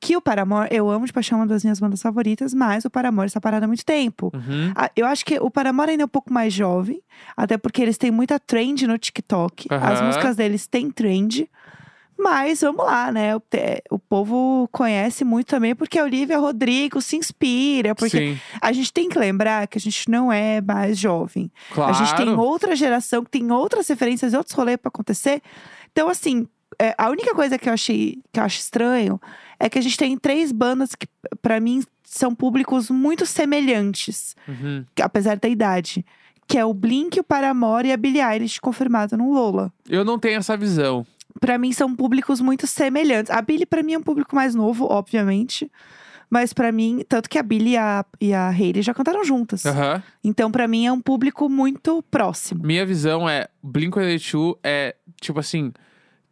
Que 0.00 0.16
o 0.16 0.20
Paramore, 0.20 0.68
eu 0.70 0.90
amo 0.90 1.06
de 1.06 1.12
paixão, 1.12 1.38
uma 1.38 1.46
das 1.46 1.62
minhas 1.64 1.80
bandas 1.80 2.02
favoritas, 2.02 2.52
mas 2.52 2.84
o 2.84 2.90
Paramore 2.90 3.26
está 3.28 3.40
parado 3.40 3.64
há 3.64 3.68
muito 3.68 3.84
tempo. 3.86 4.30
Uhum. 4.34 4.72
Ah, 4.74 4.90
Eu 4.94 5.06
acho 5.06 5.24
que 5.24 5.38
o 5.40 5.50
Paramore 5.50 5.92
ainda 5.92 6.02
é 6.02 6.06
um 6.06 6.08
pouco 6.08 6.30
mais 6.32 6.52
jovem, 6.52 7.00
até 7.36 7.56
porque 7.56 7.80
eles 7.80 7.96
têm 7.96 8.10
muita 8.10 8.38
trend 8.38 8.86
no 8.86 8.98
TikTok. 8.98 9.68
As 9.70 10.00
Aham. 10.00 10.06
músicas 10.08 10.36
deles 10.36 10.66
têm 10.66 10.90
trend. 10.90 11.48
Mas 12.18 12.60
vamos 12.60 12.84
lá, 12.84 13.10
né? 13.12 13.34
O, 13.36 13.42
o 13.90 13.98
povo 13.98 14.68
conhece 14.72 15.24
muito 15.24 15.48
também 15.48 15.74
porque 15.74 15.98
a 15.98 16.04
Olivia 16.04 16.38
Rodrigo 16.38 17.00
se 17.02 17.16
inspira. 17.16 17.94
Porque 17.94 18.16
Sim, 18.34 18.38
a 18.60 18.72
gente 18.72 18.92
tem 18.92 19.08
que 19.08 19.18
lembrar 19.18 19.66
que 19.66 19.76
a 19.78 19.80
gente 19.80 20.08
não 20.08 20.32
é 20.32 20.60
mais 20.60 20.98
jovem. 20.98 21.50
claro. 21.72 21.90
A 21.90 21.94
gente 21.94 22.16
tem 22.16 22.28
outra 22.30 22.74
geração 22.76 23.24
que 23.24 23.30
tem 23.30 23.50
outras 23.50 23.88
referências 23.88 24.32
e 24.32 24.36
outros 24.36 24.54
rolês 24.56 24.76
pra 24.76 24.88
acontecer. 24.88 25.42
Então, 25.92 26.08
assim, 26.08 26.46
é, 26.80 26.94
a 26.96 27.10
única 27.10 27.34
coisa 27.34 27.58
que 27.58 27.68
eu 27.68 27.72
achei 27.72 28.18
que 28.32 28.40
eu 28.40 28.44
acho 28.44 28.58
estranho 28.58 29.20
é 29.58 29.68
que 29.68 29.78
a 29.78 29.82
gente 29.82 29.96
tem 29.96 30.16
três 30.16 30.50
bandas 30.52 30.94
que, 30.94 31.06
pra 31.42 31.60
mim, 31.60 31.82
são 32.04 32.34
públicos 32.34 32.90
muito 32.90 33.26
semelhantes, 33.26 34.34
Uhum. 34.46 34.84
apesar 35.00 35.36
da 35.36 35.48
idade. 35.48 36.04
Que 36.46 36.58
é 36.58 36.64
o 36.64 36.74
Blink, 36.74 37.18
o 37.18 37.24
Paramore 37.24 37.88
e 37.88 37.92
a 37.92 37.96
Billie 37.96 38.20
Eilish 38.22 38.60
confirmado 38.60 39.16
no 39.16 39.32
Lola. 39.32 39.72
Eu 39.88 40.04
não 40.04 40.18
tenho 40.18 40.36
essa 40.38 40.56
visão. 40.58 41.06
Pra 41.40 41.58
mim 41.58 41.72
são 41.72 41.94
públicos 41.94 42.40
muito 42.40 42.66
semelhantes. 42.66 43.30
A 43.30 43.42
Billie 43.42 43.66
pra 43.66 43.82
mim 43.82 43.94
é 43.94 43.98
um 43.98 44.02
público 44.02 44.34
mais 44.34 44.54
novo, 44.54 44.86
obviamente. 44.90 45.70
Mas 46.30 46.52
pra 46.52 46.72
mim, 46.72 47.04
tanto 47.08 47.28
que 47.28 47.38
a 47.38 47.42
Billie 47.42 47.74
e 47.74 47.76
a, 47.76 48.04
e 48.20 48.32
a 48.34 48.48
Hailey 48.48 48.82
já 48.82 48.94
cantaram 48.94 49.24
juntas. 49.24 49.64
Aham. 49.66 50.02
Então 50.22 50.50
pra 50.50 50.66
mim 50.66 50.86
é 50.86 50.92
um 50.92 51.00
público 51.00 51.48
muito 51.48 52.02
próximo. 52.10 52.64
Minha 52.64 52.84
visão 52.86 53.28
é, 53.28 53.46
Blink-182 53.64 54.58
é, 54.62 54.96
tipo 55.20 55.38
assim, 55.38 55.72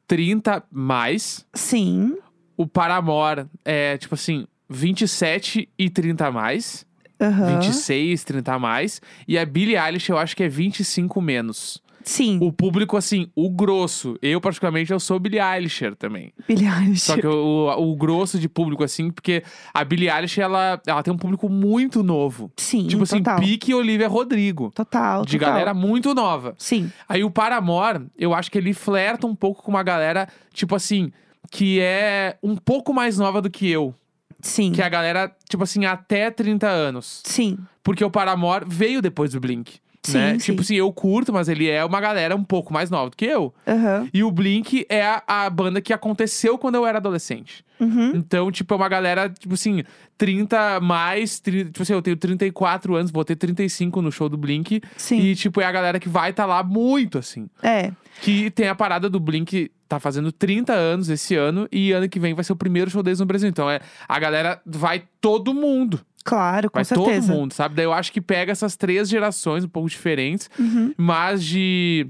30 0.08 0.62
mais. 0.70 1.46
Sim. 1.54 2.16
O 2.56 2.66
Paramore 2.66 3.46
é, 3.64 3.96
tipo 3.98 4.14
assim, 4.14 4.46
27 4.68 5.68
e 5.78 5.90
30 5.90 6.26
a 6.26 6.32
mais. 6.32 6.86
aham. 7.20 7.60
26, 7.60 8.24
30 8.24 8.54
a 8.54 8.58
mais. 8.58 9.00
E 9.28 9.38
a 9.38 9.44
Billie 9.44 9.76
Eilish 9.76 10.10
eu 10.10 10.18
acho 10.18 10.34
que 10.36 10.42
é 10.42 10.48
25 10.48 11.20
menos. 11.20 11.82
Sim, 12.04 12.38
O 12.42 12.52
público, 12.52 12.96
assim, 12.96 13.30
o 13.34 13.50
grosso. 13.50 14.16
Eu, 14.22 14.40
particularmente, 14.40 14.92
eu 14.92 15.00
sou 15.00 15.18
Billie 15.18 15.40
Eilish 15.40 15.82
também. 15.98 16.32
Billie 16.48 16.66
Eilish. 16.68 17.02
Só 17.02 17.16
que 17.16 17.26
o, 17.26 17.68
o 17.76 17.96
grosso 17.96 18.38
de 18.38 18.48
público, 18.48 18.82
assim, 18.84 19.10
porque 19.10 19.42
a 19.72 19.84
Billie 19.84 20.10
Eilish, 20.10 20.40
ela, 20.40 20.80
ela 20.86 21.02
tem 21.02 21.12
um 21.12 21.16
público 21.16 21.48
muito 21.48 22.02
novo. 22.02 22.50
Sim, 22.56 22.86
tipo 22.86 23.02
assim, 23.04 23.18
total. 23.18 23.40
pique 23.40 23.72
Olivia 23.74 24.08
Rodrigo. 24.08 24.70
Total, 24.74 25.24
De 25.24 25.38
total. 25.38 25.52
galera 25.52 25.74
muito 25.74 26.14
nova. 26.14 26.54
Sim, 26.58 26.90
Aí 27.08 27.22
o 27.24 27.30
Paramore, 27.30 28.06
eu 28.18 28.32
acho 28.34 28.50
que 28.50 28.58
ele 28.58 28.72
flerta 28.72 29.26
um 29.26 29.34
pouco 29.34 29.62
com 29.62 29.70
uma 29.70 29.82
galera, 29.82 30.28
tipo 30.52 30.74
assim, 30.74 31.12
que 31.50 31.80
é 31.80 32.36
um 32.42 32.56
pouco 32.56 32.92
mais 32.94 33.18
nova 33.18 33.40
do 33.42 33.50
que 33.50 33.68
eu. 33.70 33.94
sim, 34.40 34.72
Que 34.72 34.80
é 34.82 34.84
a 34.84 34.88
galera, 34.88 35.30
tipo 35.48 35.62
assim, 35.62 35.84
até 35.84 36.30
30 36.30 36.66
anos. 36.68 37.20
sim. 37.24 37.58
Porque 37.84 38.04
o 38.04 38.10
Paramore 38.10 38.64
veio 38.66 39.02
depois 39.02 39.32
do 39.32 39.40
Blink. 39.40 39.80
Sim, 40.04 40.18
né? 40.18 40.32
sim. 40.32 40.46
Tipo 40.46 40.62
assim, 40.62 40.74
eu 40.74 40.92
curto, 40.92 41.32
mas 41.32 41.48
ele 41.48 41.68
é 41.68 41.84
uma 41.84 42.00
galera 42.00 42.34
um 42.34 42.42
pouco 42.42 42.72
mais 42.72 42.90
nova 42.90 43.10
do 43.10 43.16
que 43.16 43.24
eu. 43.24 43.54
Aham. 43.66 44.08
E 44.12 44.24
o 44.24 44.30
Blink 44.30 44.84
é 44.88 45.04
a, 45.04 45.22
a 45.26 45.50
banda 45.50 45.80
que 45.80 45.92
aconteceu 45.92 46.58
quando 46.58 46.74
eu 46.74 46.86
era 46.86 46.98
adolescente. 46.98 47.64
Uhum. 47.78 48.12
Então, 48.14 48.50
tipo, 48.50 48.72
é 48.74 48.76
uma 48.76 48.88
galera, 48.88 49.28
tipo 49.28 49.54
assim, 49.54 49.82
30 50.16 50.80
mais. 50.80 51.40
30, 51.40 51.64
tipo 51.66 51.82
assim, 51.82 51.92
eu 51.92 52.02
tenho 52.02 52.16
34 52.16 52.94
anos, 52.94 53.10
vou 53.10 53.24
ter 53.24 53.36
35 53.36 54.00
no 54.00 54.12
show 54.12 54.28
do 54.28 54.36
Blink. 54.36 54.80
Sim. 54.96 55.20
E, 55.20 55.34
tipo, 55.34 55.60
é 55.60 55.64
a 55.64 55.72
galera 55.72 55.98
que 55.98 56.08
vai 56.08 56.30
estar 56.30 56.46
lá 56.46 56.62
muito, 56.62 57.18
assim. 57.18 57.48
É. 57.62 57.92
Que 58.20 58.50
tem 58.50 58.68
a 58.68 58.74
parada 58.74 59.10
do 59.10 59.18
Blink, 59.18 59.70
tá 59.88 59.98
fazendo 59.98 60.30
30 60.30 60.72
anos 60.72 61.08
esse 61.08 61.34
ano, 61.34 61.68
e 61.72 61.92
ano 61.92 62.08
que 62.08 62.20
vem 62.20 62.34
vai 62.34 62.44
ser 62.44 62.52
o 62.52 62.56
primeiro 62.56 62.90
show 62.90 63.02
deles 63.02 63.20
no 63.20 63.26
Brasil. 63.26 63.48
Então, 63.48 63.68
é 63.68 63.80
a 64.08 64.18
galera 64.18 64.60
vai 64.64 65.04
todo 65.20 65.52
mundo. 65.52 66.00
Claro, 66.24 66.70
com 66.70 66.78
Vai 66.78 66.84
certeza. 66.84 67.26
todo 67.28 67.36
mundo, 67.38 67.52
sabe? 67.52 67.74
Daí 67.74 67.84
eu 67.84 67.92
acho 67.92 68.12
que 68.12 68.20
pega 68.20 68.52
essas 68.52 68.76
três 68.76 69.08
gerações 69.08 69.64
um 69.64 69.68
pouco 69.68 69.88
diferentes, 69.88 70.48
Uhum. 70.58 70.94
mas 70.96 71.44
de. 71.44 72.06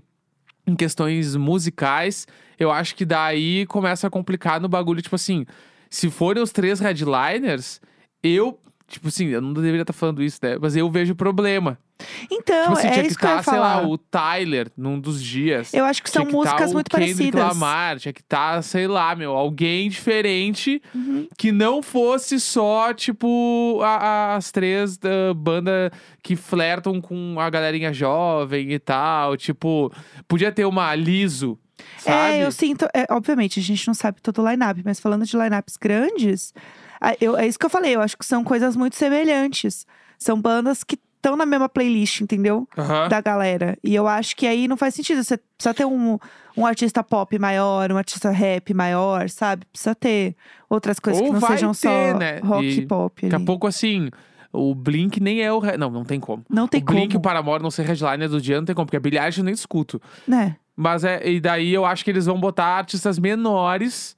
Em 0.64 0.76
questões 0.76 1.34
musicais, 1.34 2.24
eu 2.56 2.70
acho 2.70 2.94
que 2.94 3.04
daí 3.04 3.66
começa 3.66 4.06
a 4.06 4.10
complicar 4.10 4.60
no 4.60 4.68
bagulho, 4.68 5.02
tipo 5.02 5.16
assim, 5.16 5.44
se 5.90 6.08
forem 6.08 6.40
os 6.40 6.52
três 6.52 6.78
headliners, 6.78 7.80
eu, 8.22 8.56
tipo 8.92 9.08
assim, 9.08 9.26
eu 9.28 9.40
não 9.40 9.52
deveria 9.52 9.80
estar 9.82 9.92
falando 9.92 10.22
isso, 10.22 10.38
né? 10.42 10.56
Mas 10.60 10.76
eu 10.76 10.88
vejo 10.90 11.14
problema. 11.14 11.78
Então, 12.30 12.62
tipo 12.62 12.72
assim, 12.78 12.88
é 12.88 12.90
tinha 12.92 13.06
isso 13.06 13.14
que 13.16 13.20
que 13.20 13.26
eu 13.26 13.30
tá, 13.30 13.36
ia 13.36 13.42
sei 13.42 13.52
falar. 13.54 13.80
lá, 13.80 13.86
o 13.88 13.96
Tyler 13.96 14.70
num 14.76 14.98
dos 14.98 15.22
dias. 15.22 15.72
Eu 15.72 15.84
acho 15.84 16.02
que 16.02 16.10
são 16.10 16.22
tinha 16.22 16.26
que 16.26 16.32
tá 16.32 16.38
músicas 16.50 16.70
o 16.70 16.74
muito 16.74 16.90
Kendrick 16.90 17.14
parecidas. 17.14 17.44
Lamar, 17.44 17.98
tinha 17.98 18.12
que 18.12 18.22
tá, 18.22 18.60
sei 18.62 18.86
lá, 18.88 19.14
meu, 19.14 19.32
alguém 19.32 19.88
diferente 19.88 20.82
Uhum. 20.94 21.28
que 21.38 21.52
não 21.52 21.80
fosse 21.82 22.40
só, 22.40 22.92
tipo, 22.92 23.80
a- 23.82 23.96
a- 23.96 24.36
as 24.36 24.50
três 24.50 24.96
da 24.98 25.32
banda 25.34 25.92
que 26.22 26.34
flertam 26.36 27.00
com 27.00 27.36
a 27.38 27.48
galerinha 27.48 27.92
jovem 27.92 28.72
e 28.72 28.78
tal. 28.78 29.36
Tipo, 29.36 29.92
podia 30.26 30.50
ter 30.50 30.64
uma 30.64 30.92
Liso, 30.96 31.56
sabe? 31.98 32.32
É, 32.34 32.44
eu 32.44 32.50
sinto. 32.50 32.86
é, 32.92 33.06
obviamente, 33.10 33.60
a 33.60 33.62
gente 33.62 33.86
não 33.86 33.94
sabe 33.94 34.20
todo 34.20 34.42
o 34.42 34.48
line-up, 34.50 34.82
mas 34.84 34.98
falando 34.98 35.24
de 35.24 35.36
line-ups 35.36 35.76
grandes, 35.76 36.52
eu- 37.20 37.36
é 37.36 37.46
isso 37.46 37.58
que 37.58 37.66
eu 37.66 37.70
falei. 37.70 37.94
Eu 37.96 38.00
acho 38.00 38.16
que 38.16 38.24
são 38.26 38.42
coisas 38.44 38.76
muito 38.76 38.96
semelhantes. 38.96 39.86
São 40.18 40.40
bandas 40.40 40.84
que 40.84 40.98
estão 41.16 41.36
na 41.36 41.46
mesma 41.46 41.68
playlist, 41.68 42.20
entendeu? 42.20 42.68
Aham. 42.76 43.08
Da 43.08 43.20
galera. 43.20 43.76
E 43.82 43.94
eu 43.94 44.06
acho 44.08 44.34
que 44.36 44.46
aí 44.46 44.66
não 44.68 44.76
faz 44.76 44.94
sentido. 44.94 45.22
Você 45.22 45.36
precisa 45.36 45.74
ter 45.74 45.84
um, 45.84 46.18
um 46.56 46.66
artista 46.66 47.02
pop 47.02 47.36
maior, 47.38 47.90
um 47.92 47.96
artista 47.96 48.30
rap 48.30 48.72
maior, 48.74 49.28
sabe? 49.28 49.64
Precisa 49.72 49.94
ter 49.94 50.34
outras 50.68 50.98
coisas 50.98 51.20
Ou 51.22 51.28
que 51.28 51.32
não 51.40 51.40
sejam 51.48 51.70
ter, 51.72 52.12
só 52.12 52.18
né? 52.18 52.38
rock 52.40 52.66
E 52.66 52.86
pop. 52.86 53.22
Daqui 53.22 53.34
a 53.34 53.38
ali. 53.38 53.44
pouco, 53.46 53.66
assim, 53.66 54.10
o 54.52 54.74
Blink 54.74 55.20
nem 55.20 55.42
é 55.42 55.52
o. 55.52 55.58
re- 55.60 55.76
Não, 55.76 55.90
não 55.90 56.04
tem 56.04 56.18
como. 56.20 56.44
Não 56.50 56.66
tem 56.68 56.80
o 56.80 56.84
Blink 56.84 57.04
e 57.04 57.08
como. 57.10 57.18
o 57.18 57.22
Paramore 57.22 57.62
não 57.62 57.70
ser 57.70 57.84
headliner 57.86 58.28
do 58.28 58.40
dia, 58.40 58.56
não 58.58 58.64
tem 58.64 58.74
como, 58.74 58.86
porque 58.86 58.96
a 58.96 59.00
Billie 59.00 59.18
Eilish 59.20 59.38
eu 59.38 59.44
nem 59.44 59.54
escuto. 59.54 60.00
Né? 60.26 60.56
Mas 60.76 61.04
é. 61.04 61.24
E 61.28 61.40
daí 61.40 61.72
eu 61.72 61.84
acho 61.84 62.04
que 62.04 62.10
eles 62.10 62.26
vão 62.26 62.38
botar 62.40 62.64
artistas 62.66 63.18
menores. 63.18 64.16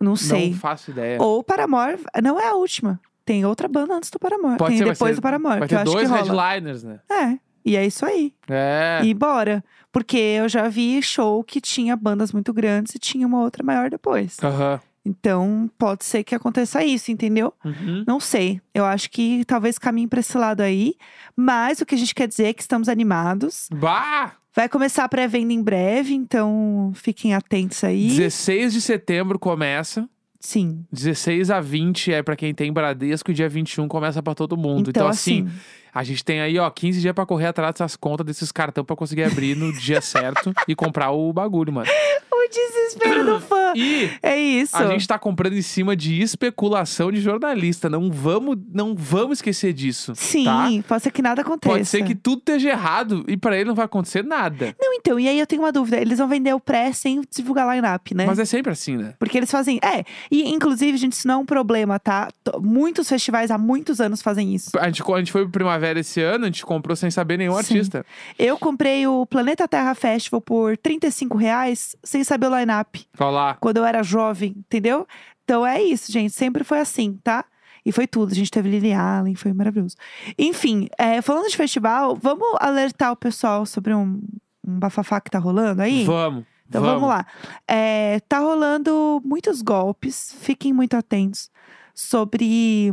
Não 0.00 0.16
sei. 0.16 0.50
Não 0.50 0.58
faço 0.58 0.90
ideia. 0.90 1.20
Ou 1.22 1.42
Paramore 1.42 1.98
não 2.22 2.38
é 2.38 2.48
a 2.48 2.54
última. 2.54 3.00
Tem 3.24 3.44
outra 3.44 3.66
banda 3.66 3.94
antes 3.94 4.10
do 4.10 4.18
Paramore. 4.18 4.56
Pode 4.56 4.70
Tem 4.70 4.78
ser, 4.78 4.84
vai 4.84 4.92
depois 4.94 5.10
ser- 5.10 5.20
do 5.20 5.22
Paramore, 5.22 5.58
Vai 5.60 5.68
que 5.68 5.74
eu 5.74 5.78
ter 5.78 5.82
acho 5.82 5.92
dois 5.92 6.08
que 6.10 6.16
rola. 6.16 6.48
headliners, 6.50 6.84
né? 6.84 7.00
É. 7.10 7.38
E 7.64 7.76
é 7.76 7.84
isso 7.84 8.06
aí. 8.06 8.32
É. 8.48 9.00
E 9.02 9.12
bora. 9.12 9.64
Porque 9.90 10.16
eu 10.16 10.48
já 10.48 10.68
vi 10.68 11.02
show 11.02 11.42
que 11.42 11.60
tinha 11.60 11.96
bandas 11.96 12.30
muito 12.32 12.52
grandes 12.52 12.94
e 12.94 12.98
tinha 12.98 13.26
uma 13.26 13.40
outra 13.40 13.64
maior 13.64 13.90
depois. 13.90 14.36
Aham. 14.42 14.80
Então, 15.04 15.70
pode 15.78 16.04
ser 16.04 16.22
que 16.24 16.34
aconteça 16.34 16.84
isso, 16.84 17.10
entendeu? 17.12 17.52
Uhum. 17.64 18.04
Não 18.06 18.18
sei. 18.20 18.60
Eu 18.74 18.84
acho 18.84 19.08
que 19.10 19.44
talvez 19.44 19.78
caminhe 19.78 20.06
pra 20.08 20.18
esse 20.20 20.36
lado 20.36 20.60
aí. 20.60 20.94
Mas 21.34 21.80
o 21.80 21.86
que 21.86 21.94
a 21.94 21.98
gente 21.98 22.14
quer 22.14 22.26
dizer 22.28 22.46
é 22.46 22.52
que 22.52 22.60
estamos 22.62 22.88
animados. 22.88 23.68
Bah! 23.72 24.32
Vai 24.56 24.70
começar 24.70 25.04
a 25.04 25.08
pré-venda 25.08 25.52
em 25.52 25.62
breve, 25.62 26.14
então 26.14 26.90
fiquem 26.94 27.34
atentos 27.34 27.84
aí. 27.84 28.08
16 28.08 28.72
de 28.72 28.80
setembro 28.80 29.38
começa. 29.38 30.08
Sim. 30.40 30.82
16 30.90 31.50
a 31.50 31.60
20 31.60 32.12
é 32.12 32.22
pra 32.22 32.34
quem 32.34 32.54
tem 32.54 32.72
Bradesco 32.72 33.30
e 33.30 33.34
dia 33.34 33.50
21 33.50 33.86
começa 33.86 34.22
pra 34.22 34.34
todo 34.34 34.56
mundo. 34.56 34.88
Então, 34.88 35.02
Então, 35.02 35.08
assim, 35.08 35.44
assim, 35.44 35.56
a 35.98 36.02
gente 36.04 36.22
tem 36.22 36.40
aí, 36.42 36.58
ó, 36.58 36.68
15 36.68 37.00
dias 37.00 37.14
pra 37.14 37.24
correr 37.24 37.46
atrás 37.46 37.72
dessas 37.72 37.96
contas, 37.96 38.26
desses 38.26 38.52
cartão 38.52 38.84
pra 38.84 38.94
conseguir 38.94 39.22
abrir 39.24 39.56
no 39.56 39.72
dia 39.72 40.00
certo 40.02 40.52
e 40.68 40.74
comprar 40.74 41.10
o 41.10 41.32
bagulho, 41.32 41.72
mano. 41.72 41.88
o 42.30 42.48
desespero 42.48 43.24
do 43.24 43.40
fã. 43.40 43.72
E 43.74 44.10
É 44.22 44.38
isso. 44.38 44.76
a 44.76 44.86
gente 44.88 45.08
tá 45.08 45.18
comprando 45.18 45.54
em 45.54 45.62
cima 45.62 45.96
de 45.96 46.20
especulação 46.20 47.10
de 47.10 47.20
jornalista. 47.20 47.88
Não 47.88 48.10
vamos, 48.10 48.56
não 48.72 48.94
vamos 48.94 49.38
esquecer 49.38 49.72
disso. 49.72 50.12
Sim, 50.14 50.44
Tá? 50.44 50.68
pode 50.86 51.02
ser 51.02 51.10
que 51.10 51.22
nada 51.22 51.40
aconteça. 51.42 51.74
Pode 51.74 51.86
ser 51.86 52.04
que 52.04 52.14
tudo 52.14 52.38
esteja 52.40 52.68
errado 52.70 53.24
e 53.26 53.36
pra 53.36 53.56
ele 53.56 53.64
não 53.68 53.74
vai 53.74 53.86
acontecer 53.86 54.22
nada. 54.22 54.76
Não, 54.80 54.92
então, 54.94 55.18
e 55.18 55.26
aí 55.28 55.38
eu 55.38 55.46
tenho 55.46 55.62
uma 55.62 55.72
dúvida. 55.72 55.96
Eles 55.98 56.18
vão 56.18 56.28
vender 56.28 56.52
o 56.54 56.60
pré 56.60 56.92
sem 56.92 57.22
divulgar 57.34 57.74
line-up, 57.74 58.14
né? 58.14 58.26
Mas 58.26 58.38
é 58.38 58.44
sempre 58.44 58.70
assim, 58.72 58.96
né? 58.98 59.14
Porque 59.18 59.38
eles 59.38 59.50
fazem. 59.50 59.80
É, 59.82 60.04
e 60.30 60.48
inclusive, 60.50 60.96
gente, 60.98 61.12
isso 61.14 61.26
não 61.26 61.34
é 61.34 61.38
um 61.38 61.46
problema, 61.46 61.98
tá? 61.98 62.28
Muitos 62.60 63.08
festivais 63.08 63.50
há 63.50 63.56
muitos 63.58 64.00
anos 64.00 64.20
fazem 64.22 64.54
isso. 64.54 64.70
A 64.78 64.84
gente, 64.86 65.02
a 65.02 65.18
gente 65.18 65.32
foi 65.32 65.42
pro 65.42 65.50
Primavera 65.52 65.85
esse 65.94 66.20
ano, 66.20 66.44
a 66.44 66.46
gente 66.48 66.64
comprou 66.64 66.96
sem 66.96 67.10
saber 67.10 67.36
nenhum 67.36 67.52
Sim. 67.52 67.58
artista. 67.58 68.06
Eu 68.38 68.58
comprei 68.58 69.06
o 69.06 69.26
Planeta 69.26 69.68
Terra 69.68 69.94
Festival 69.94 70.40
por 70.40 70.76
35 70.76 71.36
reais, 71.36 71.94
sem 72.02 72.24
saber 72.24 72.48
o 72.48 72.58
line-up, 72.58 73.06
Olha 73.18 73.30
lá. 73.30 73.54
quando 73.60 73.76
eu 73.76 73.84
era 73.84 74.02
jovem, 74.02 74.54
entendeu? 74.56 75.06
Então 75.44 75.66
é 75.66 75.80
isso, 75.80 76.10
gente. 76.10 76.32
Sempre 76.32 76.64
foi 76.64 76.80
assim, 76.80 77.18
tá? 77.22 77.44
E 77.84 77.92
foi 77.92 78.06
tudo. 78.08 78.32
A 78.32 78.34
gente 78.34 78.50
teve 78.50 78.68
Lily 78.68 78.92
Allen, 78.92 79.36
foi 79.36 79.52
maravilhoso. 79.52 79.94
Enfim, 80.36 80.88
é, 80.98 81.22
falando 81.22 81.48
de 81.48 81.56
festival, 81.56 82.16
vamos 82.16 82.48
alertar 82.58 83.12
o 83.12 83.16
pessoal 83.16 83.64
sobre 83.64 83.94
um, 83.94 84.20
um 84.66 84.78
bafafá 84.78 85.20
que 85.20 85.30
tá 85.30 85.38
rolando 85.38 85.82
aí? 85.82 86.04
Vamos. 86.04 86.44
Então 86.68 86.82
vamos, 86.82 87.08
lá. 87.08 87.24
É, 87.66 88.18
tá 88.28 88.40
rolando 88.40 89.22
muitos 89.24 89.62
golpes, 89.62 90.34
fiquem 90.40 90.72
muito 90.72 90.96
atentos 90.96 91.48
sobre 91.94 92.92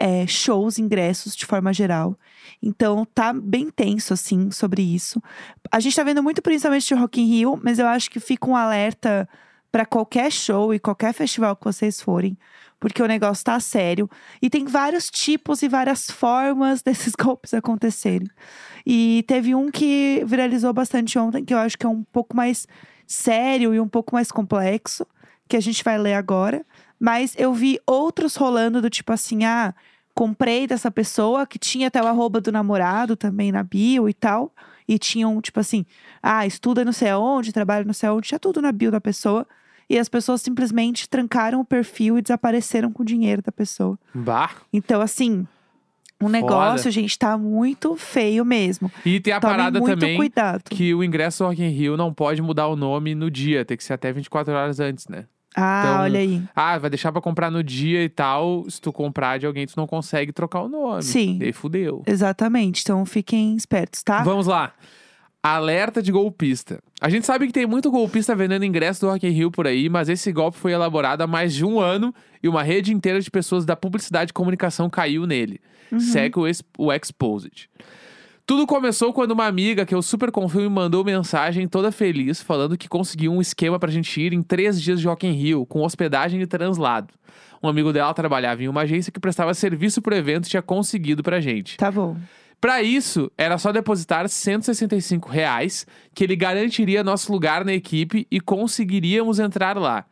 é, 0.00 0.26
shows, 0.26 0.78
ingressos 0.78 1.36
de 1.36 1.44
forma 1.44 1.74
geral. 1.74 2.18
Então 2.62 3.04
tá 3.04 3.32
bem 3.34 3.70
tenso, 3.70 4.14
assim, 4.14 4.50
sobre 4.50 4.82
isso. 4.82 5.22
A 5.70 5.78
gente 5.78 5.94
tá 5.94 6.02
vendo 6.02 6.22
muito 6.22 6.40
principalmente 6.40 6.88
de 6.88 6.94
Rock 6.94 7.20
in 7.20 7.26
Rio, 7.26 7.60
mas 7.62 7.78
eu 7.78 7.86
acho 7.86 8.10
que 8.10 8.18
fica 8.18 8.48
um 8.48 8.56
alerta 8.56 9.28
para 9.70 9.84
qualquer 9.84 10.32
show 10.32 10.74
e 10.74 10.78
qualquer 10.78 11.12
festival 11.12 11.54
que 11.54 11.64
vocês 11.64 12.00
forem. 12.00 12.36
Porque 12.80 13.02
o 13.02 13.06
negócio 13.06 13.44
tá 13.44 13.60
sério. 13.60 14.08
E 14.40 14.48
tem 14.48 14.64
vários 14.64 15.10
tipos 15.10 15.62
e 15.62 15.68
várias 15.68 16.10
formas 16.10 16.80
desses 16.82 17.12
golpes 17.14 17.52
acontecerem. 17.52 18.26
E 18.86 19.22
teve 19.28 19.54
um 19.54 19.70
que 19.70 20.22
viralizou 20.26 20.72
bastante 20.72 21.18
ontem, 21.18 21.44
que 21.44 21.52
eu 21.52 21.58
acho 21.58 21.76
que 21.76 21.84
é 21.84 21.88
um 21.88 22.02
pouco 22.02 22.34
mais 22.34 22.66
sério 23.06 23.74
e 23.74 23.80
um 23.80 23.88
pouco 23.88 24.14
mais 24.14 24.32
complexo, 24.32 25.06
que 25.46 25.56
a 25.56 25.60
gente 25.60 25.84
vai 25.84 25.98
ler 25.98 26.14
agora. 26.14 26.64
Mas 27.00 27.34
eu 27.38 27.54
vi 27.54 27.80
outros 27.86 28.36
rolando 28.36 28.82
do 28.82 28.90
tipo 28.90 29.10
assim, 29.10 29.44
ah, 29.44 29.74
comprei 30.14 30.66
dessa 30.66 30.90
pessoa 30.90 31.46
que 31.46 31.58
tinha 31.58 31.88
até 31.88 32.02
o 32.02 32.06
arroba 32.06 32.42
do 32.42 32.52
namorado 32.52 33.16
também 33.16 33.50
na 33.50 33.62
bio 33.62 34.06
e 34.06 34.12
tal. 34.12 34.52
E 34.86 34.98
tinham, 34.98 35.40
tipo 35.40 35.58
assim, 35.58 35.86
ah, 36.22 36.46
estuda 36.46 36.84
não 36.84 36.92
sei 36.92 37.08
aonde, 37.08 37.52
trabalha 37.52 37.84
não 37.84 37.94
sei 37.94 38.08
aonde, 38.08 38.28
tinha 38.28 38.38
tudo 38.38 38.60
na 38.60 38.70
bio 38.70 38.90
da 38.90 39.00
pessoa. 39.00 39.46
E 39.88 39.98
as 39.98 40.08
pessoas 40.08 40.42
simplesmente 40.42 41.08
trancaram 41.08 41.60
o 41.60 41.64
perfil 41.64 42.18
e 42.18 42.22
desapareceram 42.22 42.92
com 42.92 43.02
o 43.02 43.06
dinheiro 43.06 43.40
da 43.40 43.50
pessoa. 43.50 43.98
Bah. 44.14 44.50
Então, 44.72 45.00
assim, 45.00 45.46
o 46.22 46.28
negócio, 46.28 46.90
gente, 46.90 47.18
tá 47.18 47.38
muito 47.38 47.96
feio 47.96 48.44
mesmo. 48.44 48.92
E 49.06 49.18
tem 49.20 49.32
a 49.32 49.40
Tomem 49.40 49.56
parada 49.56 49.80
muito 49.80 49.98
também 49.98 50.16
cuidado. 50.16 50.64
que 50.68 50.94
o 50.94 51.02
ingresso 51.02 51.42
do 51.42 51.48
Rock 51.48 51.62
in 51.62 51.70
Rio 51.70 51.96
não 51.96 52.12
pode 52.12 52.42
mudar 52.42 52.68
o 52.68 52.76
nome 52.76 53.14
no 53.14 53.30
dia, 53.30 53.64
tem 53.64 53.76
que 53.76 53.82
ser 53.82 53.94
até 53.94 54.12
24 54.12 54.52
horas 54.52 54.78
antes, 54.80 55.08
né? 55.08 55.24
Ah, 55.56 55.82
Então, 55.84 56.00
olha 56.02 56.20
aí. 56.20 56.42
Ah, 56.54 56.78
vai 56.78 56.90
deixar 56.90 57.10
pra 57.12 57.20
comprar 57.20 57.50
no 57.50 57.62
dia 57.62 58.02
e 58.04 58.08
tal. 58.08 58.64
Se 58.68 58.80
tu 58.80 58.92
comprar 58.92 59.38
de 59.38 59.46
alguém, 59.46 59.66
tu 59.66 59.74
não 59.76 59.86
consegue 59.86 60.32
trocar 60.32 60.62
o 60.62 60.68
nome. 60.68 61.02
Sim. 61.02 61.38
E 61.42 61.52
fudeu. 61.52 62.02
Exatamente. 62.06 62.82
Então 62.82 63.04
fiquem 63.04 63.56
espertos, 63.56 64.02
tá? 64.02 64.22
Vamos 64.22 64.46
lá. 64.46 64.72
Alerta 65.42 66.02
de 66.02 66.12
golpista. 66.12 66.80
A 67.00 67.08
gente 67.08 67.24
sabe 67.24 67.46
que 67.46 67.52
tem 67.52 67.66
muito 67.66 67.90
golpista 67.90 68.34
vendendo 68.36 68.64
ingresso 68.64 69.00
do 69.00 69.08
Rock 69.10 69.26
in 69.26 69.30
Rio 69.30 69.50
por 69.50 69.66
aí, 69.66 69.88
mas 69.88 70.08
esse 70.10 70.30
golpe 70.30 70.58
foi 70.58 70.72
elaborado 70.72 71.22
há 71.22 71.26
mais 71.26 71.54
de 71.54 71.64
um 71.64 71.80
ano 71.80 72.14
e 72.42 72.48
uma 72.48 72.62
rede 72.62 72.92
inteira 72.92 73.18
de 73.20 73.30
pessoas 73.30 73.64
da 73.64 73.74
publicidade 73.74 74.30
e 74.30 74.34
comunicação 74.34 74.90
caiu 74.90 75.26
nele. 75.26 75.58
Uhum. 75.90 75.98
Segue 75.98 76.38
o, 76.38 76.42
o 76.78 76.92
Exposed. 76.92 77.70
Tudo 78.50 78.66
começou 78.66 79.12
quando 79.12 79.30
uma 79.30 79.46
amiga 79.46 79.86
que 79.86 79.94
eu 79.94 80.02
super 80.02 80.32
confio 80.32 80.62
me 80.62 80.68
mandou 80.68 81.04
mensagem 81.04 81.68
toda 81.68 81.92
feliz 81.92 82.42
falando 82.42 82.76
que 82.76 82.88
conseguiu 82.88 83.32
um 83.32 83.40
esquema 83.40 83.78
pra 83.78 83.92
gente 83.92 84.20
ir 84.20 84.32
em 84.32 84.42
três 84.42 84.82
dias 84.82 84.98
de 84.98 85.06
Rock 85.06 85.24
in 85.24 85.30
Rio, 85.30 85.64
com 85.64 85.84
hospedagem 85.84 86.42
e 86.42 86.46
translado. 86.48 87.14
Um 87.62 87.68
amigo 87.68 87.92
dela 87.92 88.12
trabalhava 88.12 88.60
em 88.60 88.66
uma 88.66 88.80
agência 88.80 89.12
que 89.12 89.20
prestava 89.20 89.54
serviço 89.54 90.02
pro 90.02 90.16
evento 90.16 90.46
e 90.46 90.50
tinha 90.50 90.62
conseguido 90.62 91.22
pra 91.22 91.40
gente. 91.40 91.76
Tá 91.76 91.92
bom. 91.92 92.16
Pra 92.60 92.82
isso, 92.82 93.30
era 93.38 93.56
só 93.56 93.70
depositar 93.70 94.28
165 94.28 95.28
reais, 95.28 95.86
que 96.12 96.24
ele 96.24 96.34
garantiria 96.34 97.04
nosso 97.04 97.30
lugar 97.30 97.64
na 97.64 97.72
equipe 97.72 98.26
e 98.28 98.40
conseguiríamos 98.40 99.38
entrar 99.38 99.78
lá. 99.78 100.04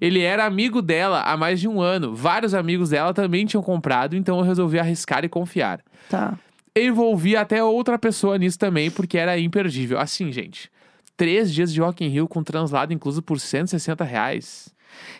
Ele 0.00 0.20
era 0.20 0.44
amigo 0.44 0.82
dela 0.82 1.22
há 1.22 1.36
mais 1.36 1.60
de 1.60 1.68
um 1.68 1.80
ano. 1.80 2.12
Vários 2.12 2.54
amigos 2.54 2.90
dela 2.90 3.14
também 3.14 3.46
tinham 3.46 3.62
comprado, 3.62 4.16
então 4.16 4.38
eu 4.38 4.44
resolvi 4.44 4.80
arriscar 4.80 5.24
e 5.24 5.28
confiar. 5.28 5.80
Tá. 6.10 6.36
Envolvi 6.76 7.36
até 7.36 7.62
outra 7.62 7.98
pessoa 7.98 8.36
nisso 8.36 8.58
também, 8.58 8.90
porque 8.90 9.16
era 9.16 9.38
imperdível. 9.38 9.98
Assim, 9.98 10.32
gente, 10.32 10.70
três 11.16 11.52
dias 11.52 11.72
de 11.72 11.80
Rock 11.80 12.04
in 12.04 12.08
Rio 12.08 12.26
com 12.26 12.42
translado 12.42 12.92
incluso 12.92 13.22
por 13.22 13.38
160 13.38 14.02
reais. 14.04 14.68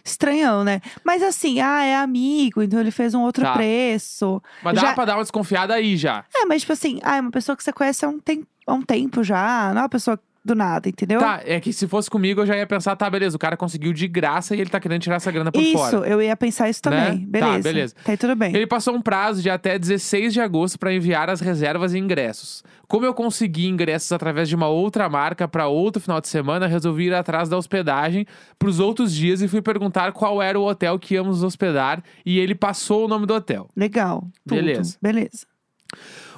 Estranhão, 0.05 0.63
né? 0.65 0.81
Mas 1.05 1.23
assim, 1.23 1.61
ah, 1.61 1.83
é 1.85 1.97
amigo, 1.97 2.63
então 2.63 2.81
ele 2.81 2.91
fez 2.91 3.15
um 3.15 3.23
outro 3.23 3.43
Tá. 3.45 3.53
preço. 3.55 4.43
Mas 4.63 4.75
dá 4.75 4.81
Já- 4.81 4.93
pra 4.95 5.05
dar 5.05 5.17
uma 5.17 5.23
desconfiada 5.23 5.75
aí 5.75 5.97
já. 5.97 6.25
É, 6.35 6.45
mas 6.45 6.63
tipo 6.63 6.73
assim, 6.73 7.01
ah, 7.03 7.17
é 7.17 7.21
uma 7.21 7.31
pessoa 7.31 7.57
que 7.57 7.63
você 7.65 7.73
conhece 7.73 8.05
há 8.05 8.09
um, 8.09 8.19
tem- 8.21 8.47
há 8.67 8.73
um 8.75 8.83
tempo 8.83 9.23
já, 9.25 9.71
não 9.73 9.81
é 9.81 9.83
uma 9.83 9.89
pessoa 9.89 10.19
do 10.45 10.55
nada, 10.55 10.89
entendeu? 10.89 11.19
Tá, 11.21 11.41
é 11.45 11.59
que 11.59 11.73
se 11.73 11.89
fosse 11.89 12.11
comigo 12.11 12.43
eu 12.43 12.47
já 12.47 12.55
ia 12.57 12.67
pensar, 12.67 12.95
tá, 12.97 13.09
beleza, 13.09 13.35
o 13.35 13.39
cara 13.39 13.57
conseguiu 13.57 13.93
de 13.95 14.07
graça 14.07 14.55
e 14.55 14.61
ele 14.61 14.69
tá 14.69 14.79
querendo 14.79 15.01
tirar 15.01 15.17
essa 15.17 15.31
grana 15.33 15.51
por 15.51 15.63
isso, 15.63 15.79
fora. 15.79 16.07
eu 16.07 16.21
ia 16.21 16.37
pensar 16.37 16.69
isso 16.69 16.81
Né? 16.91 17.07
também. 17.07 17.21
Tá, 17.21 17.27
Beleza. 17.47 17.63
beleza. 17.63 17.95
Tá 18.05 18.13
aí 18.13 18.19
tudo 18.19 18.37
bem. 18.37 18.55
Ele 18.55 18.67
passou 18.67 18.95
um 18.95 19.01
prazo 19.01 19.41
de 19.41 19.49
até 19.49 19.79
16 19.79 20.33
de 20.35 20.41
agosto 20.41 20.79
para 20.79 20.93
enviar 20.93 21.31
as 21.31 21.41
reservas 21.41 21.95
e 21.95 21.99
ingressos. 21.99 22.63
Como 22.87 23.07
eu 23.07 23.15
consegui 23.15 23.67
ingressos 23.67 24.13
através 24.13 24.49
de 24.49 24.55
uma 24.55 24.69
outra 24.69 25.09
marca 25.09 25.49
para 25.49 25.67
outro 25.67 26.03
final 26.03 26.21
de 26.21 26.29
semana, 26.29 26.67
resolvi 26.67 27.07
ir 27.07 27.15
atrás 27.15 27.49
da 27.49 27.57
hospedagem 27.57 28.27
para 28.59 28.69
os 28.69 28.79
outros 28.79 29.15
dias 29.15 29.41
e 29.41 29.49
fui 29.49 29.63
perguntar 29.63 30.13
qual 30.13 30.43
era 30.43 30.61
o 30.61 30.65
hotel 30.69 30.99
que 30.99 31.15
íamos 31.15 31.43
hospedar 31.43 32.03
e 32.25 32.39
ele 32.39 32.55
passou 32.55 33.07
o 33.07 33.09
nome 33.09 33.25
do 33.25 33.33
hotel. 33.35 33.69
Legal. 33.75 34.21
Tudo. 34.47 34.57
Beleza. 34.57 34.99
Beleza. 35.01 35.47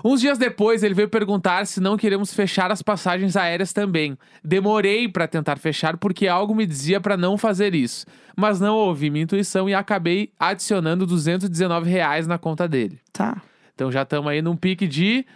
Uns 0.09 0.21
dias 0.21 0.39
depois, 0.39 0.85
ele 0.85 0.95
veio 0.95 1.09
perguntar 1.09 1.67
se 1.67 1.81
não 1.81 1.97
queremos 1.97 2.33
fechar 2.33 2.71
as 2.71 2.81
passagens 2.81 3.37
aéreas 3.37 3.73
também. 3.73 4.17
Demorei 4.45 5.09
pra 5.09 5.27
tentar 5.27 5.59
fechar 5.59 5.97
porque 5.97 6.29
algo 6.29 6.55
me 6.55 6.65
dizia 6.65 7.01
pra 7.01 7.17
não 7.17 7.37
fazer 7.37 7.75
isso. 7.75 8.07
Mas 8.37 8.61
não 8.61 8.77
ouvi 8.77 9.11
minha 9.11 9.25
intuição 9.25 9.69
e 9.69 9.75
acabei 9.75 10.31
adicionando 10.39 11.07
219 11.07 11.91
reais 11.91 12.25
na 12.25 12.39
conta 12.39 12.69
dele. 12.69 13.01
Tá. 13.13 13.43
Então 13.75 13.91
já 13.91 14.03
estamos 14.03 14.31
aí 14.31 14.41
num 14.41 14.55
pique 14.55 14.87
de 14.87 15.27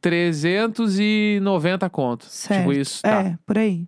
390 0.00 1.88
contos. 1.90 2.28
Certo. 2.30 2.60
Tipo 2.60 2.72
isso, 2.72 3.02
tá? 3.02 3.22
É, 3.22 3.38
por 3.46 3.58
aí. 3.58 3.86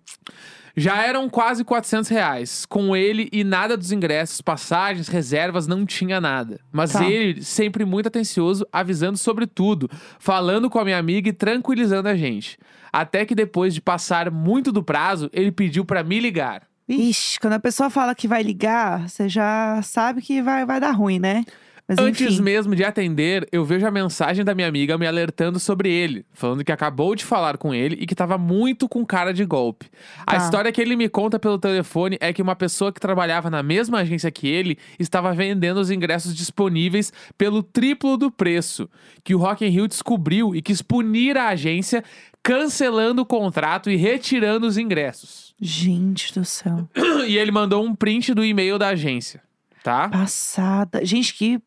Já 0.75 1.03
eram 1.03 1.29
quase 1.29 1.63
400 1.63 2.09
reais. 2.09 2.65
Com 2.65 2.95
ele 2.95 3.29
e 3.31 3.43
nada 3.43 3.77
dos 3.77 3.91
ingressos, 3.91 4.41
passagens, 4.41 5.07
reservas, 5.07 5.67
não 5.67 5.85
tinha 5.85 6.19
nada. 6.19 6.59
Mas 6.71 6.93
Tá. 6.93 7.05
ele, 7.05 7.43
sempre 7.43 7.85
muito 7.85 8.07
atencioso, 8.07 8.65
avisando 8.71 9.17
sobre 9.17 9.45
tudo, 9.45 9.87
falando 10.17 10.69
com 10.71 10.79
a 10.79 10.83
minha 10.83 10.97
amiga 10.97 11.29
e 11.29 11.33
tranquilizando 11.33 12.09
a 12.09 12.15
gente. 12.15 12.57
Até 12.91 13.23
que 13.23 13.35
depois 13.35 13.73
de 13.75 13.81
passar 13.81 14.31
muito 14.31 14.71
do 14.71 14.83
prazo, 14.83 15.29
ele 15.31 15.51
pediu 15.51 15.85
pra 15.85 16.03
me 16.03 16.19
ligar. 16.19 16.63
Ixi, 16.89 17.39
quando 17.39 17.53
a 17.53 17.59
pessoa 17.59 17.89
fala 17.89 18.13
que 18.15 18.27
vai 18.27 18.41
ligar, 18.43 19.07
você 19.07 19.29
já 19.29 19.79
sabe 19.83 20.21
que 20.21 20.41
vai, 20.41 20.65
vai 20.65 20.79
dar 20.79 20.91
ruim, 20.91 21.17
né? 21.19 21.45
Mas 21.87 21.97
Antes 21.97 22.39
mesmo 22.39 22.73
de 22.75 22.83
atender, 22.83 23.45
eu 23.51 23.65
vejo 23.65 23.85
a 23.85 23.91
mensagem 23.91 24.45
da 24.45 24.55
minha 24.55 24.67
amiga 24.69 24.97
me 24.97 25.05
alertando 25.05 25.59
sobre 25.59 25.91
ele, 25.91 26.25
falando 26.31 26.63
que 26.63 26.71
acabou 26.71 27.13
de 27.13 27.25
falar 27.25 27.57
com 27.57 27.73
ele 27.73 27.97
e 27.99 28.05
que 28.05 28.15
tava 28.15 28.37
muito 28.37 28.87
com 28.87 29.05
cara 29.05 29.33
de 29.33 29.43
golpe. 29.43 29.87
A 30.25 30.31
Tá. 30.31 30.37
história 30.37 30.71
que 30.71 30.79
ele 30.79 30.95
me 30.95 31.09
conta 31.09 31.37
pelo 31.37 31.59
telefone 31.59 32.17
é 32.21 32.31
que 32.31 32.41
uma 32.41 32.55
pessoa 32.55 32.91
que 32.93 33.01
trabalhava 33.01 33.49
na 33.49 33.61
mesma 33.61 33.99
agência 33.99 34.31
que 34.31 34.47
ele 34.47 34.77
estava 34.97 35.33
vendendo 35.33 35.77
os 35.79 35.91
ingressos 35.91 36.33
disponíveis 36.33 37.11
pelo 37.37 37.61
triplo 37.61 38.15
do 38.15 38.31
preço, 38.31 38.89
que 39.21 39.35
o 39.35 39.37
Rock 39.37 39.65
in 39.65 39.69
Rio 39.69 39.87
descobriu 39.87 40.55
e 40.55 40.61
quis 40.61 40.81
punir 40.81 41.37
a 41.37 41.49
agência, 41.49 42.01
cancelando 42.41 43.21
o 43.23 43.25
contrato 43.25 43.89
e 43.89 43.97
retirando 43.97 44.65
os 44.65 44.77
ingressos. 44.77 45.53
Gente 45.59 46.33
do 46.33 46.45
céu. 46.45 46.87
E 47.27 47.37
ele 47.37 47.51
mandou 47.51 47.83
um 47.85 47.93
print 47.95 48.33
do 48.33 48.43
e-mail 48.43 48.77
da 48.77 48.89
agência, 48.89 49.41
tá? 49.81 50.09
Passada. 50.09 51.05
Gente, 51.05 51.33
que, 51.33 51.61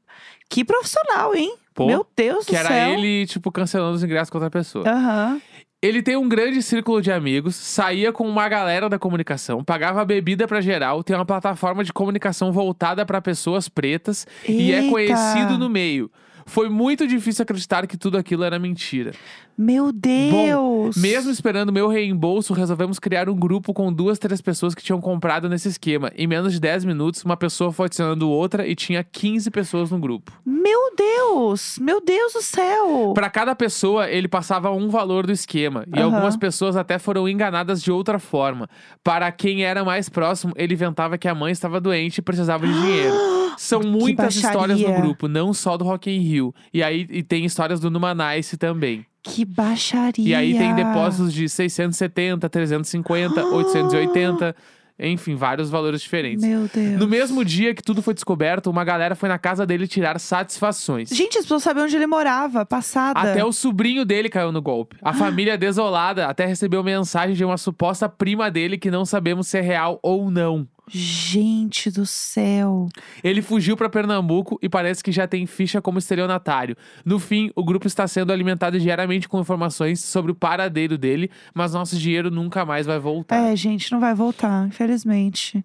que 0.48 0.64
profissional, 0.64 1.34
hein? 1.34 1.54
Pô, 1.74 1.86
Meu 1.86 2.06
Deus 2.16 2.46
Que 2.46 2.52
do 2.52 2.58
era 2.58 2.68
céu. 2.68 2.90
ele, 2.94 3.26
tipo, 3.26 3.52
cancelando 3.52 3.94
os 3.96 4.02
ingressos 4.02 4.30
com 4.30 4.38
outra 4.38 4.50
pessoa. 4.50 4.88
Aham. 4.88 5.40
Ele 5.82 6.02
tem 6.02 6.16
um 6.16 6.26
grande 6.28 6.62
círculo 6.62 7.02
de 7.02 7.12
amigos, 7.12 7.54
saía 7.54 8.10
com 8.10 8.26
uma 8.26 8.48
galera 8.48 8.88
da 8.88 8.98
comunicação, 8.98 9.62
pagava 9.62 10.04
bebida 10.06 10.48
pra 10.48 10.60
geral, 10.62 11.04
tem 11.04 11.14
uma 11.14 11.24
plataforma 11.26 11.84
de 11.84 11.92
comunicação 11.92 12.50
voltada 12.50 13.04
pra 13.04 13.20
pessoas 13.20 13.68
pretas 13.68 14.26
e 14.48 14.72
é 14.72 14.78
Eita. 14.78 14.90
conhecido 14.90 15.58
no 15.58 15.68
meio. 15.68 16.10
Foi 16.46 16.68
muito 16.68 17.06
difícil 17.06 17.42
acreditar 17.42 17.86
que 17.86 17.96
tudo 17.96 18.16
aquilo 18.16 18.44
era 18.44 18.58
mentira. 18.58 19.12
Meu 19.58 19.90
Deus. 19.90 20.96
Mesmo 20.96 21.30
esperando 21.30 21.72
meu 21.72 21.88
reembolso, 21.88 22.52
resolvemos 22.52 22.98
criar 22.98 23.28
um 23.28 23.34
grupo 23.34 23.72
com 23.72 23.90
duas, 23.90 24.18
três 24.18 24.42
pessoas 24.42 24.74
que 24.74 24.82
tinham 24.82 25.00
comprado 25.00 25.48
nesse 25.48 25.68
esquema. 25.68 26.12
Em 26.14 26.26
menos 26.26 26.52
de 26.52 26.60
10 26.60 26.84
minutos, 26.84 27.24
uma 27.24 27.38
pessoa 27.38 27.72
foi 27.72 27.86
adicionando 27.86 28.28
outra 28.28 28.66
e 28.66 28.74
tinha 28.74 29.02
15 29.02 29.50
pessoas 29.50 29.90
no 29.90 29.98
grupo. 29.98 30.30
Meu 30.44 30.94
Deus. 30.94 31.78
Meu 31.80 32.02
Deus 32.04 32.34
do 32.34 32.42
céu. 32.42 33.12
Pra 33.14 33.30
cada 33.30 33.54
pessoa, 33.56 34.10
ele 34.10 34.28
passava 34.28 34.70
um 34.70 34.90
valor 34.90 35.26
do 35.26 35.32
esquema. 35.32 35.84
E 35.88 35.98
Aham. 35.98 36.04
algumas 36.04 36.36
pessoas 36.36 36.76
até 36.76 36.98
foram 36.98 37.26
enganadas 37.26 37.82
de 37.82 37.90
outra 37.90 38.18
forma. 38.18 38.68
Para 39.02 39.32
quem 39.32 39.64
era 39.64 39.82
mais 39.84 40.10
próximo, 40.10 40.52
ele 40.54 40.74
inventava 40.74 41.16
que 41.16 41.28
a 41.28 41.34
mãe 41.34 41.50
estava 41.50 41.80
doente 41.80 42.18
e 42.18 42.22
precisava 42.22 42.66
de 42.66 42.72
dinheiro. 42.74 43.14
São 43.56 43.80
muitas 43.80 44.36
histórias 44.36 44.78
no 44.78 44.92
grupo, 45.00 45.28
não 45.28 45.54
só 45.54 45.78
do 45.78 45.84
Rock 45.84 46.10
in 46.10 46.20
Rio. 46.20 46.35
E 46.72 46.82
aí 46.82 47.06
e 47.10 47.22
tem 47.22 47.44
histórias 47.44 47.80
do 47.80 47.90
Numanice 47.90 48.56
também. 48.56 49.04
Que 49.22 49.44
baixaria. 49.44 50.28
E 50.28 50.34
aí 50.34 50.56
tem 50.56 50.74
depósitos 50.74 51.32
de 51.32 51.48
670, 51.48 52.48
350, 52.48 53.44
880. 53.44 54.54
Enfim, 54.98 55.34
vários 55.34 55.68
valores 55.68 56.00
diferentes. 56.00 56.42
Meu 56.42 56.70
Deus. 56.72 56.98
No 56.98 57.06
mesmo 57.06 57.44
dia 57.44 57.74
que 57.74 57.82
tudo 57.82 58.00
foi 58.00 58.14
descoberto, 58.14 58.70
uma 58.70 58.82
galera 58.82 59.14
foi 59.14 59.28
na 59.28 59.38
casa 59.38 59.66
dele 59.66 59.86
tirar 59.86 60.18
satisfações. 60.18 61.10
Gente, 61.10 61.36
as 61.36 61.44
pessoas 61.44 61.62
sabiam 61.62 61.84
onde 61.84 61.94
ele 61.94 62.06
morava. 62.06 62.64
Passada. 62.64 63.20
Até 63.20 63.44
o 63.44 63.52
sobrinho 63.52 64.06
dele 64.06 64.30
caiu 64.30 64.50
no 64.50 64.62
golpe. 64.62 64.96
A 65.02 65.12
família 65.12 65.58
desolada 65.58 66.26
até 66.26 66.46
recebeu 66.46 66.82
mensagem 66.82 67.36
de 67.36 67.44
uma 67.44 67.58
suposta 67.58 68.08
prima 68.08 68.50
dele 68.50 68.78
que 68.78 68.90
não 68.90 69.04
sabemos 69.04 69.48
se 69.48 69.58
é 69.58 69.60
real 69.60 69.98
ou 70.02 70.30
não. 70.30 70.66
Gente 70.88 71.90
do 71.90 72.06
céu. 72.06 72.88
Ele 73.22 73.42
fugiu 73.42 73.76
pra 73.76 73.88
Pernambuco 73.88 74.56
e 74.62 74.68
parece 74.68 75.02
que 75.02 75.10
já 75.10 75.26
tem 75.26 75.44
ficha 75.44 75.82
como 75.82 75.98
estelionatário. 75.98 76.76
No 77.04 77.18
fim, 77.18 77.50
o 77.56 77.64
grupo 77.64 77.88
está 77.88 78.06
sendo 78.06 78.32
alimentado 78.32 78.78
diariamente 78.78 79.28
com 79.28 79.40
informações 79.40 79.98
sobre 79.98 80.30
o 80.30 80.34
paradeiro 80.34 80.96
dele, 80.96 81.28
mas 81.52 81.72
nosso 81.72 81.98
dinheiro 81.98 82.30
nunca 82.30 82.64
mais 82.64 82.86
vai 82.86 83.00
voltar. 83.00 83.36
É, 83.36 83.56
gente, 83.56 83.90
não 83.90 83.98
vai 83.98 84.14
voltar, 84.14 84.68
infelizmente. 84.68 85.64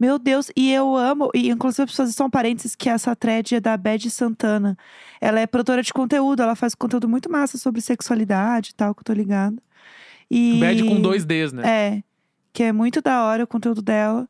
Meu 0.00 0.18
Deus, 0.18 0.50
e 0.56 0.72
eu 0.72 0.96
amo, 0.96 1.30
e 1.34 1.50
inclusive 1.50 1.82
as 1.82 1.90
pessoas 1.90 2.14
são 2.14 2.30
parênteses 2.30 2.74
que 2.74 2.88
essa 2.88 3.14
thread 3.14 3.56
é 3.56 3.60
da 3.60 3.76
Bad 3.76 4.10
Santana. 4.10 4.76
Ela 5.20 5.40
é 5.40 5.46
produtora 5.46 5.82
de 5.82 5.92
conteúdo, 5.92 6.42
ela 6.42 6.56
faz 6.56 6.74
conteúdo 6.74 7.06
muito 7.06 7.30
massa 7.30 7.58
sobre 7.58 7.82
sexualidade 7.82 8.70
e 8.70 8.74
tal, 8.74 8.94
que 8.94 9.00
eu 9.00 9.04
tô 9.04 9.12
ligada. 9.12 9.56
E... 10.30 10.58
Bad 10.58 10.82
com 10.84 10.98
dois 10.98 11.26
Ds, 11.26 11.52
né? 11.52 11.62
É, 11.68 12.02
que 12.54 12.62
é 12.62 12.72
muito 12.72 13.02
da 13.02 13.22
hora 13.24 13.44
o 13.44 13.46
conteúdo 13.46 13.82
dela. 13.82 14.26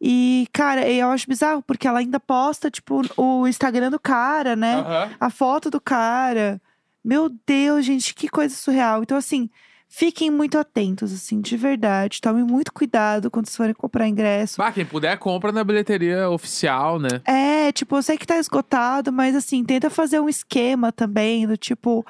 E, 0.00 0.46
cara, 0.52 0.88
eu 0.88 1.10
acho 1.10 1.28
bizarro, 1.28 1.62
porque 1.62 1.88
ela 1.88 2.00
ainda 2.00 2.20
posta, 2.20 2.70
tipo, 2.70 3.02
o 3.16 3.46
Instagram 3.48 3.90
do 3.90 3.98
cara, 3.98 4.54
né? 4.54 4.76
Aham. 4.76 5.10
a 5.18 5.30
foto 5.30 5.70
do 5.70 5.80
cara. 5.80 6.60
Meu 7.04 7.30
Deus, 7.46 7.84
gente, 7.84 8.14
que 8.14 8.28
coisa 8.28 8.54
surreal. 8.54 9.02
Então, 9.02 9.16
assim, 9.16 9.48
fiquem 9.88 10.30
muito 10.30 10.58
atentos, 10.58 11.12
assim, 11.12 11.40
de 11.40 11.56
verdade. 11.56 12.20
Tomem 12.20 12.44
muito 12.44 12.72
cuidado 12.72 13.30
quando 13.30 13.46
vocês 13.46 13.56
forem 13.56 13.74
comprar 13.74 14.06
ingresso. 14.08 14.58
Bah, 14.58 14.72
quem 14.72 14.84
puder, 14.84 15.16
compra 15.18 15.52
na 15.52 15.64
bilheteria 15.64 16.28
oficial, 16.28 16.98
né? 16.98 17.20
É, 17.24 17.72
tipo, 17.72 17.96
eu 17.96 18.02
sei 18.02 18.18
que 18.18 18.26
tá 18.26 18.36
esgotado, 18.38 19.12
mas 19.12 19.34
assim, 19.34 19.64
tenta 19.64 19.88
fazer 19.90 20.20
um 20.20 20.28
esquema 20.28 20.92
também, 20.92 21.46
do 21.46 21.56
tipo, 21.56 22.04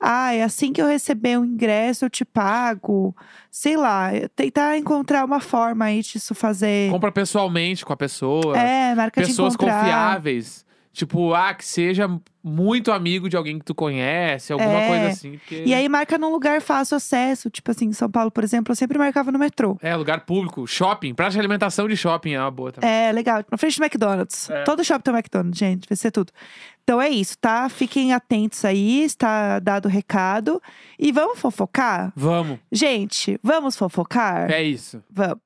ah, 0.00 0.30
assim 0.44 0.72
que 0.72 0.80
eu 0.80 0.86
receber 0.86 1.38
o 1.38 1.44
ingresso, 1.44 2.04
eu 2.04 2.10
te 2.10 2.24
pago. 2.24 3.14
Sei 3.50 3.76
lá, 3.76 4.10
tentar 4.34 4.78
encontrar 4.78 5.24
uma 5.24 5.40
forma 5.40 5.86
aí 5.86 6.02
disso 6.02 6.34
fazer. 6.34 6.90
Compra 6.90 7.12
pessoalmente 7.12 7.84
com 7.84 7.92
a 7.92 7.96
pessoa. 7.96 8.56
É, 8.56 8.94
marca 8.94 9.20
Pessoas 9.20 9.52
de 9.52 9.56
encontrar. 9.56 9.80
confiáveis. 9.82 10.64
Tipo, 10.92 11.32
ah, 11.34 11.54
que 11.54 11.64
seja 11.64 12.10
muito 12.42 12.90
amigo 12.90 13.28
de 13.28 13.36
alguém 13.36 13.58
que 13.60 13.64
tu 13.64 13.74
conhece, 13.74 14.52
alguma 14.52 14.72
É. 14.80 14.88
coisa 14.88 15.06
assim. 15.08 15.38
Porque... 15.38 15.62
E 15.64 15.72
aí 15.72 15.88
marca 15.88 16.18
num 16.18 16.30
lugar 16.32 16.60
fácil 16.60 16.96
acesso. 16.96 17.48
Tipo 17.48 17.70
assim, 17.70 17.86
em 17.86 17.92
São 17.92 18.10
Paulo, 18.10 18.28
por 18.30 18.42
exemplo, 18.42 18.72
eu 18.72 18.76
sempre 18.76 18.98
marcava 18.98 19.30
no 19.30 19.38
metrô. 19.38 19.78
É, 19.80 19.94
lugar 19.94 20.22
público, 20.26 20.66
shopping, 20.66 21.14
praça 21.14 21.32
de 21.32 21.38
alimentação 21.38 21.86
de 21.86 21.96
shopping 21.96 22.32
é 22.32 22.40
uma 22.40 22.50
boa 22.50 22.72
também. 22.72 22.90
É, 22.90 23.12
legal. 23.12 23.44
Na 23.50 23.56
frente 23.56 23.78
do 23.78 23.84
McDonald's. 23.84 24.50
É. 24.50 24.64
Todo 24.64 24.82
shopping 24.82 25.02
tem 25.02 25.14
um 25.14 25.16
McDonald's, 25.16 25.58
gente. 25.58 25.88
Vai 25.88 25.96
ser 25.96 26.10
tudo. 26.10 26.32
Então 26.82 27.00
é 27.00 27.08
isso, 27.08 27.38
tá? 27.38 27.68
Fiquem 27.68 28.12
atentos 28.12 28.64
aí, 28.64 29.04
está 29.04 29.60
dado 29.60 29.86
o 29.86 29.88
recado. 29.88 30.60
E 30.98 31.12
vamos 31.12 31.38
fofocar? 31.38 32.12
Vamos, 32.16 32.58
Gente, 32.72 33.38
vamos 33.44 33.76
fofocar? 33.76 34.50
é 34.50 34.60
isso. 34.62 35.00
Vamos. 35.08 35.38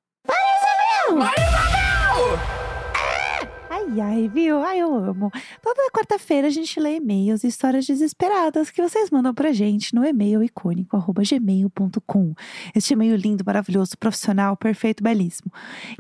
Ai, 3.87 4.01
ai, 4.01 4.29
viu? 4.29 4.63
Ai, 4.63 4.81
eu 4.81 4.95
amo. 4.95 5.31
Toda 5.63 5.91
quarta-feira 5.91 6.47
a 6.47 6.51
gente 6.51 6.81
lê 6.81 6.97
e-mails 6.97 7.45
e 7.45 7.49
histórias 7.49 7.87
desesperadas 7.87 8.71
que 8.71 8.81
vocês 8.81 9.11
mandam 9.11 9.35
pra 9.35 9.53
gente 9.53 9.95
no 9.95 10.05
e-mail 10.05 10.43
icônico 10.43 10.97
arroba 10.97 11.23
gmail.com. 11.23 12.35
Este 12.75 12.95
e-mail 12.95 13.15
lindo, 13.17 13.45
maravilhoso, 13.45 13.97
profissional, 13.99 14.57
perfeito, 14.57 15.03
belíssimo. 15.03 15.53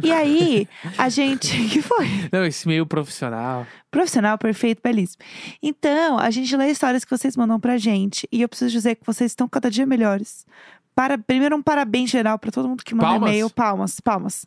E 0.03 0.11
aí, 0.11 0.67
a 0.97 1.09
gente. 1.11 1.57
que 1.69 1.83
foi? 1.83 2.07
Não, 2.33 2.45
esse 2.45 2.67
meio 2.67 2.87
profissional. 2.87 3.67
Profissional, 3.91 4.39
perfeito, 4.39 4.81
belíssimo. 4.83 5.23
Então, 5.63 6.19
a 6.19 6.31
gente 6.31 6.57
lê 6.57 6.71
histórias 6.71 7.05
que 7.05 7.11
vocês 7.11 7.37
mandam 7.37 7.61
pra 7.61 7.77
gente. 7.77 8.27
E 8.33 8.41
eu 8.41 8.49
preciso 8.49 8.71
dizer 8.71 8.95
que 8.95 9.07
vocês 9.07 9.31
estão 9.31 9.47
cada 9.47 9.71
dia 9.71 9.85
melhores. 9.85 10.47
Para, 10.95 11.19
primeiro, 11.19 11.57
um 11.57 11.63
parabéns 11.63 12.09
geral 12.09 12.39
pra 12.39 12.51
todo 12.51 12.69
mundo 12.69 12.83
que 12.83 12.95
manda 12.95 13.09
Palmas? 13.09 13.31
e-mail. 13.31 13.51
Palmas, 13.51 14.01
palmas. 14.01 14.47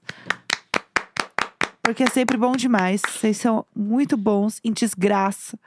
Porque 1.87 2.03
é 2.03 2.09
sempre 2.09 2.35
bom 2.35 2.51
demais. 2.51 3.01
Vocês 3.01 3.37
são 3.37 3.65
muito 3.73 4.17
bons 4.17 4.59
em 4.61 4.73
desgraça. 4.73 5.57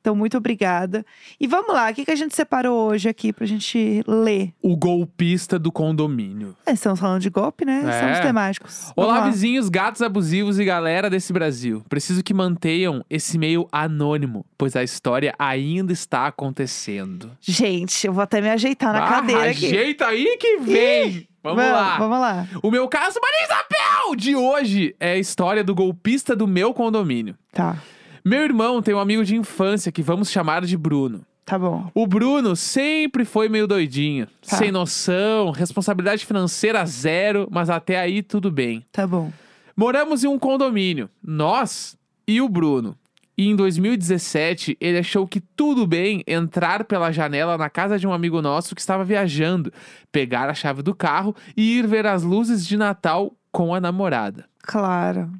Então, 0.00 0.12
muito 0.12 0.36
obrigada. 0.36 1.06
E 1.38 1.46
vamos 1.46 1.72
lá, 1.72 1.88
o 1.88 1.94
que, 1.94 2.04
que 2.04 2.10
a 2.10 2.16
gente 2.16 2.34
separou 2.34 2.90
hoje 2.90 3.08
aqui 3.08 3.32
pra 3.32 3.46
gente 3.46 4.02
ler? 4.04 4.52
O 4.60 4.76
golpista 4.76 5.56
do 5.56 5.70
condomínio. 5.70 6.56
É, 6.66 6.72
estamos 6.72 6.98
falando 6.98 7.20
de 7.20 7.30
golpe, 7.30 7.64
né? 7.64 7.84
É. 7.86 8.00
Somos 8.00 8.18
temáticos. 8.18 8.92
Olá, 8.96 9.06
Vamos 9.06 9.24
lá. 9.26 9.30
vizinhos, 9.30 9.68
gatos 9.68 10.02
abusivos 10.02 10.58
e 10.58 10.64
galera 10.64 11.08
desse 11.08 11.32
Brasil. 11.32 11.84
Preciso 11.88 12.24
que 12.24 12.34
mantenham 12.34 13.04
esse 13.08 13.36
e-mail 13.36 13.68
anônimo, 13.70 14.44
pois 14.58 14.74
a 14.74 14.82
história 14.82 15.32
ainda 15.38 15.92
está 15.92 16.26
acontecendo. 16.26 17.30
Gente, 17.40 18.04
eu 18.04 18.12
vou 18.12 18.24
até 18.24 18.40
me 18.40 18.50
ajeitar 18.50 18.92
na 18.92 19.04
ah, 19.04 19.08
cadeira 19.08 19.50
aqui. 19.50 19.66
ajeita 19.66 20.06
aí 20.08 20.36
que 20.40 20.58
vem! 20.58 21.28
Vamos, 21.54 21.72
lá. 21.72 21.98
Vamos 21.98 22.20
lá. 22.20 22.46
O 22.62 22.70
meu 22.70 22.88
caso, 22.88 23.18
Maria 23.20 23.44
Isabel, 23.44 24.16
de 24.16 24.34
hoje 24.36 24.94
é 25.00 25.12
a 25.12 25.18
história 25.18 25.62
do 25.64 25.74
golpista 25.74 26.34
do 26.36 26.46
meu 26.46 26.72
condomínio. 26.74 27.36
Tá. 27.52 27.76
Meu 28.24 28.42
irmão 28.42 28.82
tem 28.82 28.94
um 28.94 28.98
amigo 28.98 29.24
de 29.24 29.36
infância 29.36 29.90
que 29.92 30.02
vamos 30.02 30.30
chamar 30.30 30.64
de 30.64 30.76
Bruno. 30.76 31.22
Tá 31.44 31.58
bom. 31.58 31.90
O 31.94 32.06
Bruno 32.06 32.54
sempre 32.54 33.24
foi 33.24 33.48
meio 33.48 33.66
doidinho, 33.66 34.26
Tá. 34.46 34.56
sem 34.56 34.70
noção, 34.70 35.50
responsabilidade 35.50 36.26
financeira 36.26 36.84
zero, 36.84 37.48
mas 37.50 37.70
até 37.70 37.98
aí 37.98 38.22
tudo 38.22 38.50
bem. 38.50 38.84
Tá 38.92 39.06
bom. 39.06 39.32
Moramos 39.74 40.24
em 40.24 40.26
um 40.26 40.38
condomínio, 40.38 41.08
nós 41.22 41.96
e 42.26 42.40
o 42.42 42.48
Bruno. 42.48 42.96
E 43.38 43.46
em 43.46 43.54
2017, 43.54 44.76
ele 44.80 44.98
achou 44.98 45.24
que 45.24 45.40
tudo 45.40 45.86
bem 45.86 46.24
entrar 46.26 46.82
pela 46.82 47.12
janela 47.12 47.56
na 47.56 47.70
casa 47.70 47.96
de 47.96 48.04
um 48.04 48.12
amigo 48.12 48.42
nosso 48.42 48.74
que 48.74 48.80
estava 48.80 49.04
viajando, 49.04 49.72
pegar 50.10 50.50
a 50.50 50.54
chave 50.54 50.82
do 50.82 50.92
carro 50.92 51.36
e 51.56 51.78
ir 51.78 51.86
ver 51.86 52.04
as 52.04 52.24
luzes 52.24 52.66
de 52.66 52.76
Natal 52.76 53.32
com 53.52 53.72
a 53.72 53.80
namorada. 53.80 54.46
Claro. 54.60 55.30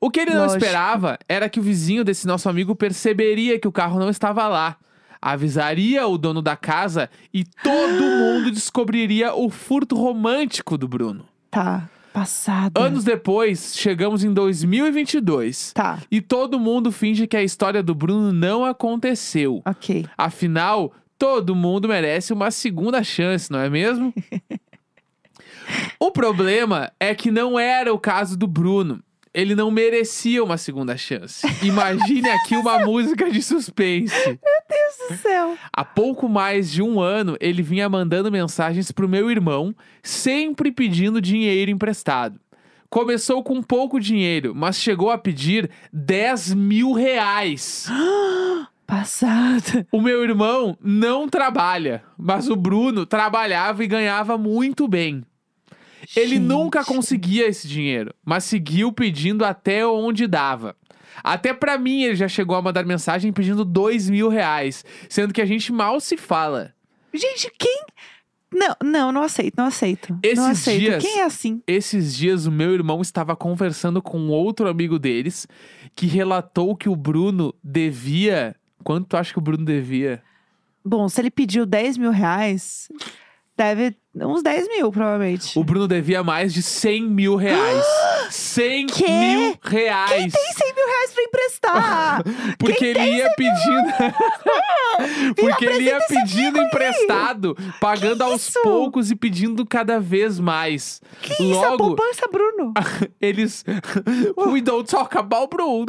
O 0.00 0.08
que 0.08 0.20
ele 0.20 0.30
não 0.30 0.42
Lógico. 0.42 0.58
esperava 0.58 1.18
era 1.28 1.48
que 1.48 1.58
o 1.58 1.62
vizinho 1.62 2.04
desse 2.04 2.28
nosso 2.28 2.48
amigo 2.48 2.76
perceberia 2.76 3.58
que 3.58 3.66
o 3.66 3.72
carro 3.72 3.98
não 3.98 4.08
estava 4.08 4.46
lá. 4.46 4.76
Avisaria 5.20 6.06
o 6.06 6.16
dono 6.16 6.40
da 6.40 6.54
casa 6.54 7.10
e 7.34 7.42
todo 7.44 8.04
mundo 8.04 8.52
descobriria 8.52 9.34
o 9.34 9.50
furto 9.50 9.96
romântico 9.96 10.78
do 10.78 10.86
Bruno. 10.86 11.26
Tá. 11.50 11.88
Passada. 12.16 12.80
Anos 12.80 13.04
depois, 13.04 13.74
chegamos 13.76 14.24
em 14.24 14.32
2022. 14.32 15.74
Tá. 15.74 15.98
E 16.10 16.22
todo 16.22 16.58
mundo 16.58 16.90
finge 16.90 17.26
que 17.26 17.36
a 17.36 17.42
história 17.42 17.82
do 17.82 17.94
Bruno 17.94 18.32
não 18.32 18.64
aconteceu. 18.64 19.60
Ok. 19.66 20.06
Afinal, 20.16 20.94
todo 21.18 21.54
mundo 21.54 21.86
merece 21.86 22.32
uma 22.32 22.50
segunda 22.50 23.04
chance, 23.04 23.52
não 23.52 23.58
é 23.58 23.68
mesmo? 23.68 24.14
o 26.00 26.10
problema 26.10 26.90
é 26.98 27.14
que 27.14 27.30
não 27.30 27.58
era 27.58 27.92
o 27.92 27.98
caso 27.98 28.34
do 28.34 28.46
Bruno. 28.46 29.02
Ele 29.36 29.54
não 29.54 29.70
merecia 29.70 30.42
uma 30.42 30.56
segunda 30.56 30.96
chance. 30.96 31.46
Imagine 31.62 32.26
aqui 32.30 32.56
uma 32.56 32.78
música 32.78 33.30
de 33.30 33.42
suspense. 33.42 34.14
Deus 34.24 35.10
do 35.10 35.16
céu. 35.18 35.58
Há 35.70 35.84
pouco 35.84 36.26
mais 36.26 36.72
de 36.72 36.80
um 36.80 36.98
ano, 36.98 37.36
ele 37.38 37.60
vinha 37.60 37.86
mandando 37.86 38.32
mensagens 38.32 38.90
pro 38.90 39.06
meu 39.06 39.30
irmão, 39.30 39.76
sempre 40.02 40.72
pedindo 40.72 41.20
dinheiro 41.20 41.70
emprestado. 41.70 42.40
Começou 42.88 43.42
com 43.42 43.62
pouco 43.62 44.00
dinheiro, 44.00 44.54
mas 44.54 44.80
chegou 44.80 45.10
a 45.10 45.18
pedir 45.18 45.70
10 45.92 46.54
mil 46.54 46.92
reais. 46.94 47.90
Passada. 48.86 49.86
O 49.92 50.00
meu 50.00 50.24
irmão 50.24 50.78
não 50.80 51.28
trabalha, 51.28 52.02
mas 52.16 52.48
o 52.48 52.56
Bruno 52.56 53.04
trabalhava 53.04 53.84
e 53.84 53.86
ganhava 53.86 54.38
muito 54.38 54.88
bem. 54.88 55.22
Ele 56.14 56.36
Gente. 56.36 56.40
nunca 56.40 56.84
conseguia 56.84 57.46
esse 57.48 57.66
dinheiro, 57.66 58.14
mas 58.24 58.44
seguiu 58.44 58.92
pedindo 58.92 59.44
até 59.44 59.86
onde 59.86 60.26
dava. 60.26 60.76
Até 61.24 61.54
pra 61.54 61.78
mim 61.78 62.02
ele 62.02 62.14
já 62.14 62.28
chegou 62.28 62.54
a 62.56 62.62
mandar 62.62 62.84
mensagem 62.84 63.32
pedindo 63.32 63.64
dois 63.64 64.08
mil 64.10 64.28
reais, 64.28 64.84
sendo 65.08 65.32
que 65.32 65.40
a 65.40 65.46
gente 65.46 65.72
mal 65.72 65.98
se 66.00 66.16
fala. 66.16 66.74
Gente, 67.14 67.50
quem. 67.58 67.82
Não, 68.52 68.76
não, 68.82 69.12
não 69.12 69.22
aceito, 69.22 69.54
não 69.56 69.66
aceito. 69.66 70.18
Esses 70.22 70.38
não 70.38 70.50
aceito. 70.50 70.78
dias- 70.80 71.02
Quem 71.02 71.20
é 71.20 71.24
assim? 71.24 71.62
Esses 71.66 72.14
dias 72.14 72.46
o 72.46 72.52
meu 72.52 72.72
irmão 72.72 73.00
estava 73.02 73.34
conversando 73.34 74.00
com 74.00 74.28
outro 74.28 74.68
amigo 74.68 74.98
deles 74.98 75.46
que 75.94 76.06
relatou 76.06 76.76
que 76.76 76.88
o 76.88 76.94
Bruno 76.94 77.54
devia. 77.62 78.54
Quanto 78.84 79.08
tu 79.08 79.16
acha 79.16 79.32
que 79.32 79.38
o 79.38 79.42
Bruno 79.42 79.64
devia? 79.64 80.22
Bom, 80.84 81.08
se 81.08 81.20
ele 81.20 81.30
pediu 81.30 81.66
10 81.66 81.98
mil 81.98 82.10
reais, 82.12 82.88
deve. 83.56 83.96
Uns 84.14 84.42
10 84.42 84.68
mil, 84.68 84.90
provavelmente. 84.90 85.58
O 85.58 85.64
Bruno 85.64 85.86
devia 85.86 86.22
mais 86.22 86.52
de 86.52 86.62
100 86.62 87.02
mil 87.02 87.36
reais. 87.36 87.84
100 88.30 88.86
Quê? 88.86 89.08
mil 89.08 89.58
reais. 89.62 90.10
Quem 90.10 90.30
tem 90.30 90.52
100 90.52 90.74
mil 90.74 90.86
reais 90.86 91.10
pra 91.12 91.22
emprestar? 91.22 92.22
Porque 92.58 92.74
Quem 92.74 92.88
ele 92.88 93.16
ia 93.16 93.30
pedindo. 93.36 93.88
Porque 95.36 95.64
ele 95.64 95.84
ia 95.84 95.98
pedindo 96.08 96.60
emprestado, 96.60 97.56
pagando 97.80 98.22
aos 98.22 98.50
poucos 98.50 99.10
e 99.10 99.16
pedindo 99.16 99.64
cada 99.66 100.00
vez 100.00 100.38
mais. 100.38 101.00
Que 101.20 101.32
isso? 101.42 101.64
A 101.64 101.70
Logo, 101.70 101.96
poupança, 101.96 102.28
Bruno. 102.30 102.72
eles. 103.20 103.64
We 104.36 104.60
don't 104.60 104.88
talk 104.88 105.16
about 105.16 105.48
Bruno. 105.50 105.86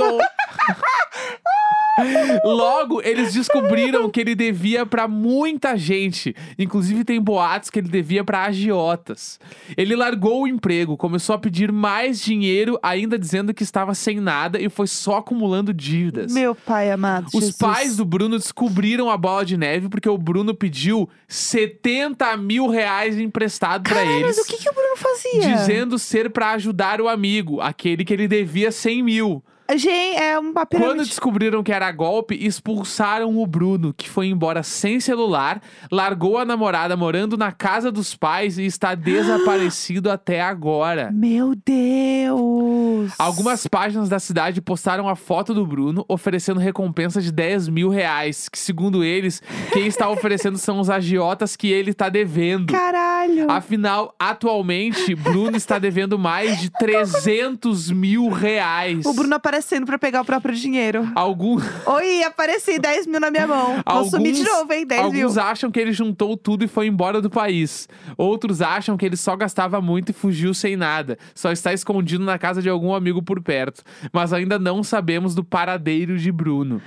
Logo, 2.43 3.02
eles 3.02 3.34
descobriram 3.34 4.10
que 4.10 4.19
ele 4.21 4.36
devia 4.36 4.86
pra 4.86 5.08
muita 5.08 5.76
gente. 5.76 6.36
Inclusive, 6.58 7.04
tem 7.04 7.19
boatos 7.19 7.69
que 7.71 7.80
ele 7.80 7.89
devia 7.89 8.23
pra 8.23 8.43
agiotas. 8.43 9.39
Ele 9.76 9.95
largou 9.95 10.43
o 10.43 10.47
emprego, 10.47 10.95
começou 10.95 11.36
a 11.36 11.39
pedir 11.39 11.71
mais 11.71 12.21
dinheiro, 12.28 12.80
ainda 12.84 13.18
dizendo 13.18 13.54
que 13.54 13.63
estava 13.63 13.94
sem 13.96 14.20
nada 14.20 14.60
e 14.60 14.70
foi 14.70 14.88
só 14.88 15.18
acumulando 15.18 15.74
dívidas. 15.74 16.34
Meu 16.34 16.54
pai 16.54 16.92
amado. 16.92 17.28
Os 17.28 17.46
Jesus. 17.46 17.58
pais 17.58 17.96
do 17.98 18.06
Bruno 18.06 18.38
descobriram 18.38 19.10
a 19.10 19.18
bola 19.18 19.46
de 19.46 19.58
neve 19.58 19.90
porque 19.90 20.10
o 20.10 20.18
Bruno 20.18 20.54
pediu 20.54 21.10
70 21.28 22.36
mil 22.38 22.68
reais 22.68 23.18
emprestado 23.20 23.84
pra 23.84 23.96
Caralho, 23.96 24.12
eles. 24.12 24.38
mas 24.38 24.46
o 24.46 24.50
que, 24.50 24.58
que 24.58 24.70
o 24.70 24.74
Bruno 24.74 24.96
fazia? 24.98 25.56
Dizendo 25.56 25.98
ser 25.98 26.30
pra 26.30 26.52
ajudar 26.52 27.02
o 27.02 27.08
amigo, 27.08 27.62
aquele 27.62 28.04
que 28.04 28.13
ele 28.13 28.28
devia 28.28 28.72
100 28.72 29.04
mil. 29.04 29.44
Gente, 29.76 30.18
é 30.18 30.40
uma 30.40 30.66
Quando 30.66 30.68
pirâmide. 30.70 31.06
descobriram 31.10 31.62
que 31.64 31.72
era 31.72 31.92
golpe, 31.92 32.36
expulsaram 32.36 33.38
o 33.38 33.46
Bruno, 33.46 33.94
que 33.94 34.10
foi 34.10 34.28
embora 34.28 34.64
sem 34.64 35.00
celular, 35.00 35.62
largou 35.92 36.38
a 36.38 36.46
namorada 36.46 36.96
morando 36.96 37.38
na 37.38 37.52
casa 37.52 37.92
dos 37.92 38.16
pais 38.16 38.58
e 38.58 38.66
está 38.66 38.94
desaparecido 38.96 40.10
até 40.10 40.42
agora. 40.42 41.12
Meu 41.12 41.54
Deus. 41.56 43.14
Algumas 43.18 43.66
páginas 43.68 44.10
da 44.10 44.20
cidade 44.20 44.62
postaram 44.62 45.08
a 45.08 45.16
foto 45.16 45.54
do 45.54 45.66
Bruno 45.66 46.06
oferecendo 46.08 46.60
recompensa 46.60 47.22
de 47.22 47.32
10 47.32 47.70
mil 47.70 47.90
reais, 47.90 48.50
que 48.50 48.58
segundo 48.60 49.04
eles, 49.04 49.42
quem 49.72 49.88
está 49.88 50.10
oferecendo 50.12 50.58
são 50.58 50.80
os 50.80 50.90
agiotas 50.90 51.56
que 51.56 51.68
ele 51.72 51.92
está 51.92 52.10
devendo. 52.10 52.74
Caralho. 52.74 53.50
Afinal, 53.50 54.14
atualmente, 54.20 55.14
Bruno 55.16 55.58
está 55.58 55.80
devendo 55.80 56.18
mais 56.18 56.60
de 56.60 56.70
300 56.78 57.92
mil 57.92 58.30
reais. 58.30 59.06
O 59.06 59.14
Bruno 59.14 59.36
aparecendo 59.58 59.86
pra 59.86 59.98
pegar 59.98 60.22
o 60.22 60.26
próprio 60.26 60.56
dinheiro. 60.56 61.10
Algum... 61.15 61.60
Oi, 61.86 62.24
apareci 62.24 62.78
10 62.78 63.08
mil 63.08 63.20
na 63.20 63.32
minha 63.32 63.48
mão. 63.48 63.84
Vou 63.86 64.06
sumir 64.06 64.34
de 64.34 64.43
novo, 64.43 64.72
hein? 64.72 64.86
10 64.86 65.12
mil. 65.12 65.24
alguns 65.24 65.38
acham 65.38 65.72
que 65.72 65.80
ele 65.80 65.91
juntou 65.91 66.38
tudo 66.38 66.63
e 66.63 66.67
foi 66.67 66.88
embora 66.88 67.22
do 67.22 67.30
país. 67.30 67.89
Outros 68.17 68.62
acham 68.62 68.96
que 68.96 69.06
ele 69.06 69.17
só 69.17 69.36
gastava 69.36 69.82
muito 69.82 70.10
e 70.10 70.13
fugiu 70.13 70.54
sem 70.54 70.76
nada. 70.76 71.17
Só 71.34 71.52
está 71.52 71.74
escondido 71.74 72.24
na 72.24 72.38
casa 72.38 72.62
de 72.62 72.70
algum 72.70 72.93
amigo 72.93 73.22
por 73.22 73.41
perto. 73.41 73.84
Mas 74.13 74.32
ainda 74.32 74.60
não 74.60 74.84
sabemos 74.84 75.34
do 75.34 75.43
paradeiro 75.43 76.17
de 76.17 76.32
Bruno. 76.32 76.82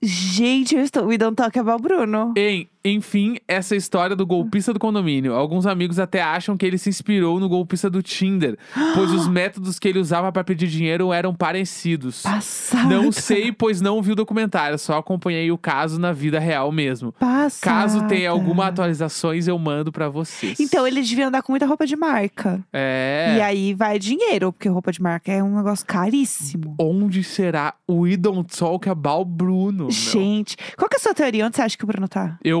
Gente, 0.00 0.76
eu 0.76 0.82
estou. 0.82 1.06
We 1.06 1.18
don't 1.18 1.34
talk 1.34 1.58
about 1.58 1.82
Bruno. 1.82 2.32
Em, 2.36 2.68
enfim, 2.92 3.36
essa 3.48 3.74
história 3.74 4.14
do 4.14 4.24
golpista 4.24 4.72
do 4.72 4.78
condomínio. 4.78 5.34
Alguns 5.34 5.66
amigos 5.66 5.98
até 5.98 6.22
acham 6.22 6.56
que 6.56 6.64
ele 6.64 6.78
se 6.78 6.88
inspirou 6.88 7.40
no 7.40 7.48
golpista 7.48 7.90
do 7.90 8.02
Tinder, 8.02 8.56
pois 8.94 9.10
os 9.10 9.26
métodos 9.26 9.78
que 9.78 9.88
ele 9.88 9.98
usava 9.98 10.30
para 10.30 10.44
pedir 10.44 10.68
dinheiro 10.68 11.12
eram 11.12 11.34
parecidos. 11.34 12.22
Passada. 12.22 12.88
Não 12.88 13.10
sei, 13.10 13.50
pois 13.50 13.80
não 13.80 14.00
vi 14.00 14.12
o 14.12 14.14
documentário, 14.14 14.78
só 14.78 14.98
acompanhei 14.98 15.50
o 15.50 15.58
caso 15.58 15.98
na 15.98 16.12
vida 16.12 16.38
real 16.38 16.70
mesmo. 16.70 17.12
Passada. 17.12 17.74
Caso 17.74 18.06
tenha 18.06 18.30
alguma 18.30 18.66
atualizações, 18.68 19.48
eu 19.48 19.58
mando 19.58 19.90
pra 19.90 20.08
vocês. 20.08 20.60
Então, 20.60 20.86
eles 20.86 21.08
deviam 21.08 21.28
andar 21.28 21.42
com 21.42 21.52
muita 21.52 21.66
roupa 21.66 21.86
de 21.86 21.96
marca. 21.96 22.64
É. 22.72 23.34
E 23.36 23.40
aí 23.40 23.74
vai 23.74 23.98
dinheiro, 23.98 24.52
porque 24.52 24.68
roupa 24.68 24.92
de 24.92 25.02
marca 25.02 25.32
é 25.32 25.42
um 25.42 25.56
negócio 25.56 25.84
caríssimo. 25.86 26.76
Onde 26.78 27.24
será 27.24 27.74
o 27.86 28.00
We 28.00 28.16
Don't 28.16 28.56
Talk 28.56 28.88
About 28.88 29.30
Bruno? 29.30 29.88
meu? 29.88 29.90
Gente, 29.90 30.56
qual 30.76 30.88
que 30.88 30.96
é 30.96 30.98
a 30.98 31.00
sua 31.00 31.14
teoria? 31.14 31.46
Onde 31.46 31.56
você 31.56 31.62
acha 31.62 31.76
que 31.76 31.84
o 31.84 31.86
Bruno 31.86 32.08
tá? 32.08 32.38
Eu, 32.44 32.60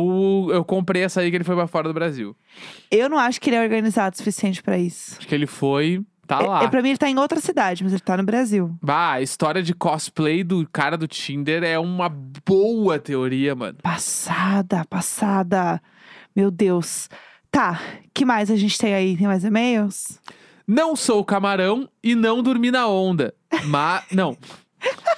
eu 0.50 0.64
comprei 0.64 1.02
essa 1.02 1.20
aí 1.20 1.30
que 1.30 1.36
ele 1.36 1.44
foi 1.44 1.54
pra 1.54 1.66
fora 1.66 1.88
do 1.88 1.94
Brasil. 1.94 2.36
Eu 2.90 3.08
não 3.08 3.18
acho 3.18 3.40
que 3.40 3.50
ele 3.50 3.56
é 3.56 3.62
organizado 3.62 4.14
o 4.14 4.18
suficiente 4.18 4.62
pra 4.62 4.78
isso. 4.78 5.16
Acho 5.18 5.26
que 5.26 5.34
ele 5.34 5.46
foi. 5.46 6.02
Tá 6.26 6.40
lá. 6.40 6.60
É, 6.60 6.64
é, 6.66 6.68
pra 6.68 6.82
mim, 6.82 6.90
ele 6.90 6.98
tá 6.98 7.08
em 7.08 7.18
outra 7.18 7.40
cidade, 7.40 7.82
mas 7.82 7.92
ele 7.92 8.02
tá 8.02 8.16
no 8.16 8.22
Brasil. 8.22 8.76
Bah, 8.82 9.12
a 9.12 9.22
história 9.22 9.62
de 9.62 9.72
cosplay 9.72 10.44
do 10.44 10.68
cara 10.70 10.96
do 10.98 11.08
Tinder 11.08 11.64
é 11.64 11.78
uma 11.78 12.10
boa 12.10 12.98
teoria, 12.98 13.54
mano. 13.54 13.78
Passada, 13.82 14.84
passada. 14.90 15.80
Meu 16.36 16.50
Deus. 16.50 17.08
Tá, 17.50 17.80
que 18.12 18.26
mais 18.26 18.50
a 18.50 18.56
gente 18.56 18.76
tem 18.78 18.94
aí? 18.94 19.16
Tem 19.16 19.26
mais 19.26 19.42
e-mails? 19.42 20.20
Não 20.66 20.94
sou 20.94 21.24
camarão 21.24 21.88
e 22.04 22.14
não 22.14 22.42
dormi 22.42 22.70
na 22.70 22.86
onda. 22.86 23.34
Mas. 23.64 24.04
Não. 24.12 24.36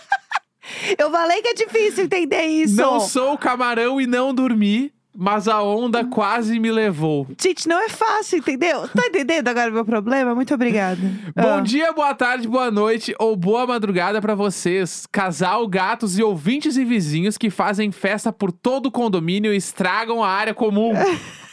Eu 0.99 1.11
falei 1.11 1.43
que 1.43 1.49
é 1.49 1.55
difícil 1.55 2.05
entender 2.05 2.45
isso. 2.47 2.77
Não 2.77 3.01
sou 3.01 3.37
camarão 3.39 4.01
e 4.01 4.07
não 4.07 4.33
dormi, 4.35 4.93
mas 5.15 5.49
a 5.49 5.63
onda 5.63 6.05
quase 6.05 6.59
me 6.61 6.71
levou. 6.71 7.27
Gente, 7.41 7.69
não 7.69 7.79
é 7.83 7.89
fácil, 7.89 8.39
entendeu? 8.39 8.89
Tá 8.89 9.07
entendendo 9.07 9.49
agora 9.49 9.71
o 9.71 9.75
meu 9.75 9.85
problema? 9.85 10.35
Muito 10.35 10.55
obrigada. 10.55 11.01
Bom 11.37 11.59
Ah. 11.59 11.61
dia, 11.61 11.93
boa 11.93 12.15
tarde, 12.15 12.47
boa 12.49 12.71
noite 12.71 13.15
ou 13.19 13.35
boa 13.37 13.67
madrugada 13.67 14.21
pra 14.21 14.35
vocês, 14.35 15.07
casal, 15.11 15.67
gatos 15.67 16.19
e 16.19 16.23
ouvintes 16.23 16.77
e 16.77 16.85
vizinhos 16.85 17.37
que 17.37 17.51
fazem 17.51 17.91
festa 17.91 18.33
por 18.33 18.53
todo 18.53 18.87
o 18.87 18.91
condomínio 18.93 19.53
e 19.53 19.57
estragam 19.57 20.23
a 20.23 20.29
área 20.29 20.55
comum. 20.55 20.93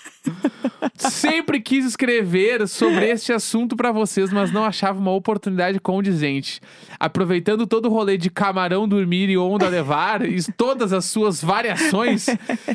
Sempre 0.98 1.60
quis 1.62 1.86
escrever 1.86 2.68
sobre 2.68 3.08
este 3.10 3.32
assunto 3.32 3.76
pra 3.76 3.92
vocês, 3.92 4.32
mas 4.32 4.52
não 4.52 4.66
achava 4.66 5.00
uma 5.00 5.12
oportunidade 5.12 5.80
condizente. 5.80 6.60
Aproveitando 7.00 7.68
todo 7.68 7.86
o 7.88 7.90
rolê 7.92 8.18
de 8.18 8.30
camarão 8.30 8.88
dormir 8.88 9.30
e 9.30 9.38
onda 9.38 9.68
levar 9.68 10.28
e 10.28 10.42
todas 10.54 10.92
as 10.94 11.06
suas 11.06 11.42
variações, 11.44 12.26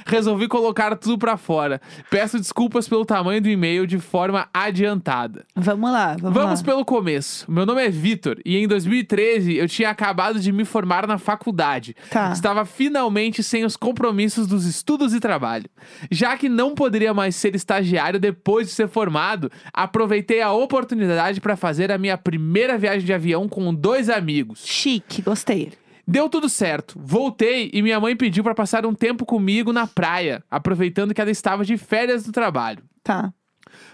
resolvi 0.07 0.47
colocar 0.49 0.97
tudo 0.97 1.19
pra 1.19 1.37
fora. 1.37 1.81
Peço 2.11 2.39
desculpas 2.39 2.89
pelo 2.89 3.05
tamanho 3.05 3.41
do 3.41 3.49
e-mail 3.49 3.87
de 3.87 3.99
forma 3.99 4.49
adiantada. 4.55 5.45
Vamos 5.57 5.91
lá, 5.91 6.17
vamos, 6.19 6.35
Vamos 6.35 6.61
lá. 6.61 6.65
pelo 6.67 6.85
começo. 6.85 7.51
Meu 7.51 7.67
nome 7.67 7.85
é 7.85 7.89
Vitor 7.91 8.39
e 8.45 8.57
em 8.57 8.69
2013 8.69 9.57
eu 9.57 9.69
tinha 9.69 9.91
acabado 9.91 10.39
de 10.39 10.53
me 10.53 10.65
formar 10.65 11.07
na 11.07 11.19
faculdade. 11.19 11.97
Tá. 12.11 12.31
Estava 12.33 12.65
finalmente 12.65 13.43
sem 13.43 13.65
os 13.65 13.77
compromissos 13.77 14.47
dos 14.47 14.65
estudos 14.65 15.13
e 15.15 15.21
trabalho. 15.21 15.69
Já 16.11 16.37
que 16.37 16.49
não 16.49 16.75
poderia 16.75 17.13
mais 17.13 17.35
ser 17.43 17.55
estagiário 17.55 18.19
depois 18.19 18.69
de 18.69 18.73
ser 18.73 18.89
formado, 18.89 19.51
aproveitei 19.73 20.41
a 20.41 20.53
oportunidade 20.53 21.41
para 21.41 21.57
fazer 21.57 21.93
a 21.93 21.99
minha 21.99 22.17
primeira 22.17 22.79
viagem 22.79 23.05
de 23.05 23.13
avião 23.13 23.49
com 23.49 23.75
dois 23.75 24.09
amigos. 24.09 24.65
Chique, 24.65 25.21
gostei. 25.21 25.73
Deu 26.07 26.29
tudo 26.29 26.49
certo. 26.49 26.99
Voltei 27.03 27.71
e 27.73 27.83
minha 27.83 28.01
mãe 28.01 28.17
pediu 28.17 28.43
para 28.43 28.55
passar 28.55 28.85
um 28.87 28.95
tempo 28.95 29.25
comigo 29.25 29.73
na 29.73 29.87
praia, 29.87 30.43
aproveitando 30.51 31.15
que 31.15 31.21
ela 31.21 31.31
estava 31.31 31.65
de 31.65 31.77
férias 31.77 32.25
do 32.25 32.33
trabalho. 32.33 32.83
Tá. 33.03 33.33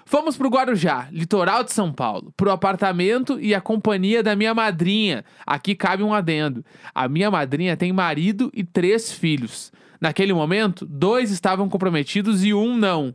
Fomos 0.04 0.36
pro 0.36 0.48
Guarujá, 0.48 1.08
litoral 1.12 1.62
de 1.62 1.72
São 1.72 1.92
Paulo, 1.92 2.32
pro 2.36 2.50
apartamento 2.50 3.38
e 3.38 3.54
a 3.54 3.60
companhia 3.60 4.22
da 4.22 4.34
minha 4.34 4.54
madrinha. 4.54 5.24
Aqui 5.46 5.74
cabe 5.74 6.02
um 6.02 6.14
adendo. 6.14 6.64
A 6.94 7.08
minha 7.08 7.30
madrinha 7.30 7.76
tem 7.76 7.92
marido 7.92 8.50
e 8.54 8.64
três 8.64 9.12
filhos. 9.12 9.70
Naquele 10.00 10.32
momento, 10.32 10.86
dois 10.86 11.30
estavam 11.30 11.68
comprometidos 11.68 12.44
e 12.44 12.54
um 12.54 12.76
não. 12.76 13.14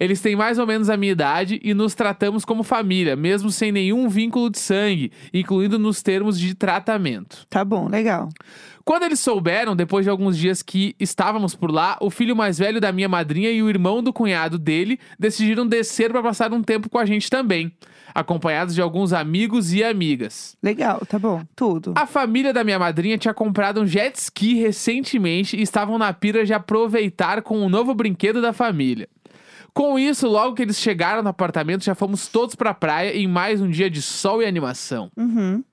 Eles 0.00 0.20
têm 0.20 0.34
mais 0.34 0.58
ou 0.58 0.66
menos 0.66 0.90
a 0.90 0.96
minha 0.96 1.12
idade 1.12 1.60
e 1.62 1.72
nos 1.72 1.94
tratamos 1.94 2.44
como 2.44 2.62
família, 2.62 3.14
mesmo 3.14 3.50
sem 3.50 3.70
nenhum 3.70 4.08
vínculo 4.08 4.50
de 4.50 4.58
sangue, 4.58 5.12
incluindo 5.32 5.78
nos 5.78 6.02
termos 6.02 6.38
de 6.38 6.54
tratamento. 6.54 7.46
Tá 7.48 7.64
bom, 7.64 7.88
legal. 7.88 8.28
Quando 8.84 9.04
eles 9.04 9.20
souberam, 9.20 9.74
depois 9.74 10.04
de 10.04 10.10
alguns 10.10 10.36
dias 10.36 10.62
que 10.62 10.94
estávamos 11.00 11.54
por 11.54 11.70
lá, 11.70 11.96
o 12.00 12.10
filho 12.10 12.36
mais 12.36 12.58
velho 12.58 12.80
da 12.80 12.92
minha 12.92 13.08
madrinha 13.08 13.50
e 13.50 13.62
o 13.62 13.68
irmão 13.68 14.02
do 14.02 14.12
cunhado 14.12 14.58
dele 14.58 14.98
decidiram 15.18 15.66
descer 15.66 16.10
para 16.10 16.22
passar 16.22 16.52
um 16.52 16.62
tempo 16.62 16.90
com 16.90 16.98
a 16.98 17.06
gente 17.06 17.30
também, 17.30 17.72
acompanhados 18.14 18.74
de 18.74 18.80
alguns 18.80 19.12
amigos 19.12 19.72
e 19.72 19.82
amigas. 19.82 20.56
Legal, 20.62 21.02
tá 21.06 21.18
bom. 21.18 21.42
Tudo. 21.56 21.94
A 21.96 22.06
família 22.06 22.52
da 22.52 22.62
minha 22.62 22.78
madrinha 22.78 23.18
tinha 23.18 23.34
comprado 23.34 23.80
um 23.80 23.86
jet 23.86 24.14
ski 24.16 24.54
recentemente 24.54 25.56
e 25.56 25.62
estavam 25.62 25.98
na 25.98 26.12
pira 26.12 26.44
de 26.44 26.54
aproveitar 26.54 27.42
com 27.42 27.58
o 27.58 27.68
novo 27.68 27.94
brinquedo 27.94 28.40
da 28.40 28.52
família. 28.52 29.08
Com 29.72 29.98
isso, 29.98 30.28
logo 30.28 30.54
que 30.54 30.62
eles 30.62 30.78
chegaram 30.78 31.20
no 31.20 31.28
apartamento, 31.28 31.84
já 31.84 31.96
fomos 31.96 32.28
todos 32.28 32.54
pra 32.54 32.72
praia 32.72 33.16
em 33.16 33.26
mais 33.26 33.60
um 33.60 33.68
dia 33.68 33.90
de 33.90 34.00
sol 34.00 34.40
e 34.40 34.46
animação. 34.46 35.10
Uhum. 35.16 35.64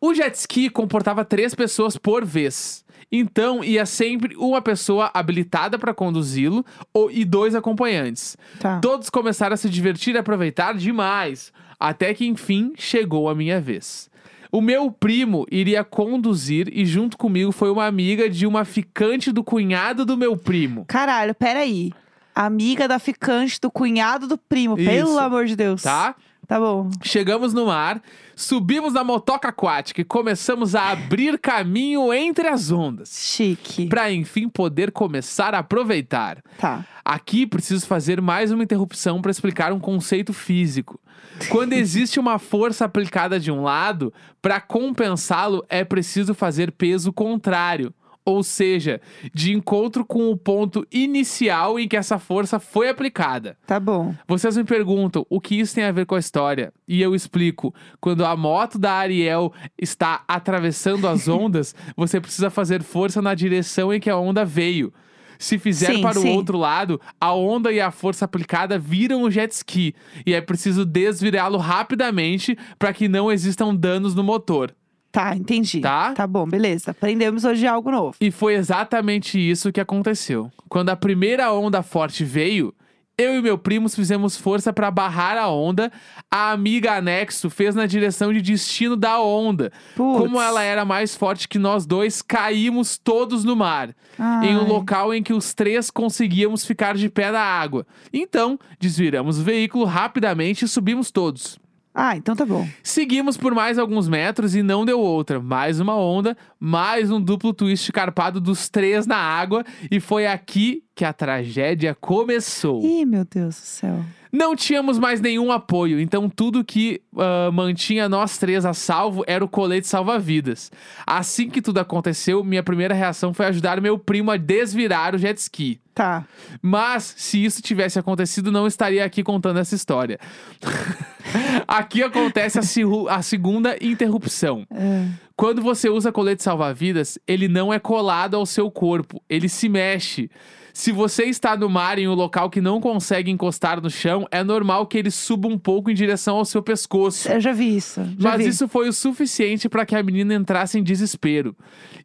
O 0.00 0.14
jet 0.14 0.34
ski 0.34 0.70
comportava 0.70 1.22
três 1.22 1.54
pessoas 1.54 1.98
por 1.98 2.24
vez. 2.24 2.85
Então 3.10 3.62
ia 3.62 3.86
sempre 3.86 4.34
uma 4.36 4.60
pessoa 4.60 5.10
habilitada 5.14 5.78
para 5.78 5.94
conduzi-lo 5.94 6.64
ou- 6.92 7.10
e 7.10 7.24
dois 7.24 7.54
acompanhantes. 7.54 8.36
Tá. 8.58 8.80
Todos 8.80 9.08
começaram 9.10 9.54
a 9.54 9.56
se 9.56 9.70
divertir 9.70 10.14
e 10.14 10.18
aproveitar 10.18 10.74
demais, 10.74 11.52
até 11.78 12.12
que 12.12 12.26
enfim 12.26 12.72
chegou 12.76 13.28
a 13.28 13.34
minha 13.34 13.60
vez. 13.60 14.10
O 14.50 14.60
meu 14.60 14.90
primo 14.90 15.44
iria 15.50 15.84
conduzir 15.84 16.68
e 16.72 16.86
junto 16.86 17.16
comigo 17.18 17.52
foi 17.52 17.70
uma 17.70 17.86
amiga 17.86 18.28
de 18.28 18.46
uma 18.46 18.64
ficante 18.64 19.30
do 19.30 19.44
cunhado 19.44 20.04
do 20.04 20.16
meu 20.16 20.36
primo. 20.36 20.84
Caralho, 20.86 21.34
peraí. 21.34 21.92
Amiga 22.34 22.86
da 22.86 22.98
ficante 22.98 23.58
do 23.60 23.70
cunhado 23.70 24.26
do 24.26 24.36
primo. 24.36 24.78
Isso. 24.78 24.88
Pelo 24.90 25.18
amor 25.18 25.46
de 25.46 25.56
Deus. 25.56 25.82
Tá? 25.82 26.14
Tá 26.46 26.60
bom. 26.60 26.88
Chegamos 27.02 27.52
no 27.52 27.66
mar, 27.66 28.00
subimos 28.36 28.92
na 28.92 29.02
motoca 29.02 29.48
aquática 29.48 30.00
e 30.00 30.04
começamos 30.04 30.76
a 30.76 30.90
abrir 30.90 31.38
caminho 31.38 32.12
entre 32.12 32.46
as 32.46 32.70
ondas. 32.70 33.10
Chique. 33.10 33.88
Pra 33.88 34.12
enfim 34.12 34.48
poder 34.48 34.92
começar 34.92 35.54
a 35.54 35.58
aproveitar. 35.58 36.42
Tá. 36.58 36.84
Aqui 37.04 37.46
preciso 37.46 37.86
fazer 37.86 38.20
mais 38.20 38.52
uma 38.52 38.62
interrupção 38.62 39.20
para 39.20 39.30
explicar 39.30 39.72
um 39.72 39.80
conceito 39.80 40.32
físico. 40.32 41.00
Quando 41.48 41.72
existe 41.74 42.20
uma 42.20 42.38
força 42.38 42.84
aplicada 42.84 43.40
de 43.40 43.50
um 43.50 43.62
lado, 43.62 44.12
para 44.40 44.60
compensá-lo 44.60 45.64
é 45.68 45.84
preciso 45.84 46.32
fazer 46.32 46.70
peso 46.70 47.12
contrário. 47.12 47.92
Ou 48.28 48.42
seja, 48.42 49.00
de 49.32 49.52
encontro 49.52 50.04
com 50.04 50.32
o 50.32 50.36
ponto 50.36 50.84
inicial 50.90 51.78
em 51.78 51.86
que 51.86 51.96
essa 51.96 52.18
força 52.18 52.58
foi 52.58 52.88
aplicada. 52.88 53.56
Tá 53.64 53.78
bom. 53.78 54.12
Vocês 54.26 54.56
me 54.56 54.64
perguntam 54.64 55.24
o 55.30 55.40
que 55.40 55.54
isso 55.60 55.76
tem 55.76 55.84
a 55.84 55.92
ver 55.92 56.06
com 56.06 56.16
a 56.16 56.18
história. 56.18 56.72
E 56.88 57.00
eu 57.00 57.14
explico. 57.14 57.72
Quando 58.00 58.24
a 58.24 58.36
moto 58.36 58.80
da 58.80 58.94
Ariel 58.94 59.52
está 59.80 60.24
atravessando 60.26 61.06
as 61.06 61.28
ondas, 61.30 61.72
você 61.96 62.20
precisa 62.20 62.50
fazer 62.50 62.82
força 62.82 63.22
na 63.22 63.32
direção 63.32 63.94
em 63.94 64.00
que 64.00 64.10
a 64.10 64.16
onda 64.16 64.44
veio. 64.44 64.92
Se 65.38 65.56
fizer 65.56 65.94
Sim, 65.94 66.02
para 66.02 66.18
o 66.18 66.22
sim. 66.22 66.34
outro 66.34 66.58
lado, 66.58 67.00
a 67.20 67.32
onda 67.32 67.70
e 67.70 67.80
a 67.80 67.92
força 67.92 68.24
aplicada 68.24 68.76
viram 68.76 69.22
o 69.22 69.30
jet 69.30 69.52
ski. 69.52 69.94
E 70.26 70.34
é 70.34 70.40
preciso 70.40 70.84
desvirá-lo 70.84 71.58
rapidamente 71.58 72.58
para 72.76 72.92
que 72.92 73.06
não 73.06 73.30
existam 73.30 73.72
danos 73.72 74.16
no 74.16 74.24
motor. 74.24 74.74
Tá, 75.16 75.34
entendi. 75.34 75.80
Tá? 75.80 76.12
Tá 76.12 76.26
bom, 76.26 76.46
beleza. 76.46 76.90
Aprendemos 76.90 77.42
hoje 77.42 77.66
algo 77.66 77.90
novo. 77.90 78.14
E 78.20 78.30
foi 78.30 78.52
exatamente 78.52 79.38
isso 79.38 79.72
que 79.72 79.80
aconteceu. 79.80 80.52
Quando 80.68 80.90
a 80.90 80.96
primeira 80.96 81.50
onda 81.54 81.82
forte 81.82 82.22
veio, 82.22 82.74
eu 83.16 83.34
e 83.34 83.40
meu 83.40 83.56
primo 83.56 83.88
fizemos 83.88 84.36
força 84.36 84.74
para 84.74 84.90
barrar 84.90 85.38
a 85.38 85.48
onda. 85.48 85.90
A 86.30 86.50
amiga 86.50 86.92
anexo 86.92 87.48
fez 87.48 87.74
na 87.74 87.86
direção 87.86 88.30
de 88.30 88.42
destino 88.42 88.94
da 88.94 89.18
onda. 89.18 89.72
Putz. 89.94 90.18
Como 90.18 90.38
ela 90.38 90.62
era 90.62 90.84
mais 90.84 91.16
forte 91.16 91.48
que 91.48 91.58
nós 91.58 91.86
dois, 91.86 92.20
caímos 92.20 92.98
todos 92.98 93.42
no 93.42 93.56
mar, 93.56 93.96
em 94.42 94.54
um 94.54 94.64
Ai. 94.64 94.68
local 94.68 95.14
em 95.14 95.22
que 95.22 95.32
os 95.32 95.54
três 95.54 95.90
conseguíamos 95.90 96.66
ficar 96.66 96.94
de 96.94 97.08
pé 97.08 97.30
na 97.32 97.40
água. 97.40 97.86
Então, 98.12 98.58
desviramos 98.78 99.38
o 99.38 99.42
veículo 99.42 99.86
rapidamente 99.86 100.66
e 100.66 100.68
subimos 100.68 101.10
todos. 101.10 101.58
Ah, 101.98 102.14
então 102.14 102.36
tá 102.36 102.44
bom. 102.44 102.68
Seguimos 102.82 103.38
por 103.38 103.54
mais 103.54 103.78
alguns 103.78 104.06
metros 104.06 104.54
e 104.54 104.62
não 104.62 104.84
deu 104.84 105.00
outra. 105.00 105.40
Mais 105.40 105.80
uma 105.80 105.96
onda, 105.96 106.36
mais 106.60 107.10
um 107.10 107.18
duplo 107.18 107.54
twist 107.54 107.90
carpado 107.90 108.38
dos 108.38 108.68
três 108.68 109.06
na 109.06 109.16
água. 109.16 109.64
E 109.90 109.98
foi 109.98 110.26
aqui 110.26 110.84
que 110.94 111.06
a 111.06 111.12
tragédia 111.14 111.96
começou. 111.98 112.84
Ih, 112.84 113.06
meu 113.06 113.24
Deus 113.24 113.54
do 113.54 113.64
céu. 113.64 114.04
Não 114.36 114.54
tínhamos 114.54 114.98
mais 114.98 115.18
nenhum 115.18 115.50
apoio, 115.50 115.98
então 115.98 116.28
tudo 116.28 116.62
que 116.62 117.00
ah, 117.16 117.50
mantinha 117.50 118.06
nós 118.06 118.36
três 118.36 118.66
a 118.66 118.74
salvo 118.74 119.24
era 119.26 119.42
o 119.42 119.48
colete 119.48 119.88
salva-vidas. 119.88 120.70
Assim 121.06 121.48
que 121.48 121.62
tudo 121.62 121.78
aconteceu, 121.78 122.44
minha 122.44 122.62
primeira 122.62 122.92
reação 122.92 123.32
foi 123.32 123.46
ajudar 123.46 123.80
meu 123.80 123.98
primo 123.98 124.30
a 124.30 124.36
desvirar 124.36 125.14
o 125.14 125.18
jet 125.18 125.38
ski. 125.38 125.80
Tá. 125.94 126.26
Mas, 126.60 127.14
se 127.16 127.42
isso 127.42 127.62
tivesse 127.62 127.98
acontecido, 127.98 128.52
não 128.52 128.66
estaria 128.66 129.02
aqui 129.02 129.22
contando 129.22 129.58
essa 129.58 129.74
história. 129.74 130.18
aqui 131.66 132.02
acontece 132.02 132.58
a, 132.58 133.16
a 133.16 133.22
segunda 133.22 133.74
interrupção. 133.80 134.66
É. 134.70 135.06
Quando 135.34 135.62
você 135.62 135.88
usa 135.88 136.12
colete 136.12 136.42
salva-vidas, 136.42 137.18
ele 137.26 137.48
não 137.48 137.72
é 137.72 137.78
colado 137.78 138.36
ao 138.36 138.44
seu 138.44 138.70
corpo, 138.70 139.22
ele 139.30 139.48
se 139.48 139.66
mexe. 139.70 140.30
Se 140.78 140.92
você 140.92 141.24
está 141.24 141.56
no 141.56 141.70
mar 141.70 141.98
em 141.98 142.06
um 142.06 142.12
local 142.12 142.50
que 142.50 142.60
não 142.60 142.82
consegue 142.82 143.30
encostar 143.30 143.80
no 143.80 143.88
chão, 143.88 144.28
é 144.30 144.44
normal 144.44 144.86
que 144.86 144.98
ele 144.98 145.10
suba 145.10 145.48
um 145.48 145.56
pouco 145.58 145.90
em 145.90 145.94
direção 145.94 146.36
ao 146.36 146.44
seu 146.44 146.62
pescoço. 146.62 147.26
Eu 147.30 147.40
já 147.40 147.50
vi 147.50 147.74
isso. 147.78 148.04
Já 148.18 148.32
Mas 148.32 148.42
vi. 148.42 148.48
isso 148.48 148.68
foi 148.68 148.86
o 148.86 148.92
suficiente 148.92 149.70
para 149.70 149.86
que 149.86 149.96
a 149.96 150.02
menina 150.02 150.34
entrasse 150.34 150.78
em 150.78 150.82
desespero, 150.82 151.56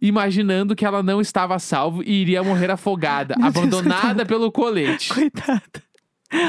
imaginando 0.02 0.74
que 0.74 0.86
ela 0.86 1.04
não 1.04 1.20
estava 1.20 1.54
a 1.54 1.60
salvo 1.60 2.02
e 2.02 2.22
iria 2.22 2.42
morrer 2.44 2.72
afogada, 2.72 3.36
Meu 3.38 3.52
Deus, 3.52 3.58
abandonada 3.66 4.26
pelo 4.26 4.50
colete. 4.50 5.14
Coitada. 5.14 5.62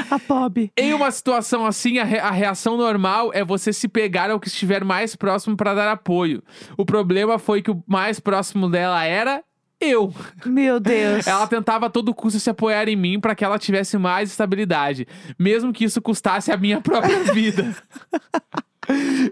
A 0.09 0.17
Bob. 0.17 0.71
Em 0.77 0.93
uma 0.93 1.11
situação 1.11 1.65
assim, 1.65 1.99
a, 1.99 2.05
re- 2.05 2.19
a 2.19 2.31
reação 2.31 2.77
normal 2.77 3.31
é 3.33 3.43
você 3.43 3.73
se 3.73 3.89
pegar 3.89 4.31
ao 4.31 4.39
que 4.39 4.47
estiver 4.47 4.85
mais 4.85 5.13
próximo 5.13 5.57
para 5.57 5.73
dar 5.73 5.91
apoio. 5.91 6.41
O 6.77 6.85
problema 6.85 7.37
foi 7.37 7.61
que 7.61 7.69
o 7.69 7.83
mais 7.85 8.17
próximo 8.17 8.69
dela 8.69 9.03
era 9.03 9.43
eu. 9.83 10.13
Meu 10.45 10.79
Deus. 10.79 11.27
Ela 11.27 11.47
tentava 11.47 11.87
a 11.87 11.89
todo 11.89 12.13
custo 12.13 12.39
se 12.39 12.49
apoiar 12.49 12.87
em 12.87 12.95
mim 12.95 13.19
para 13.19 13.35
que 13.35 13.43
ela 13.43 13.59
tivesse 13.59 13.97
mais 13.97 14.31
estabilidade, 14.31 15.07
mesmo 15.37 15.73
que 15.73 15.85
isso 15.85 16.01
custasse 16.01 16.51
a 16.51 16.57
minha 16.57 16.81
própria 16.81 17.23
vida. 17.33 17.75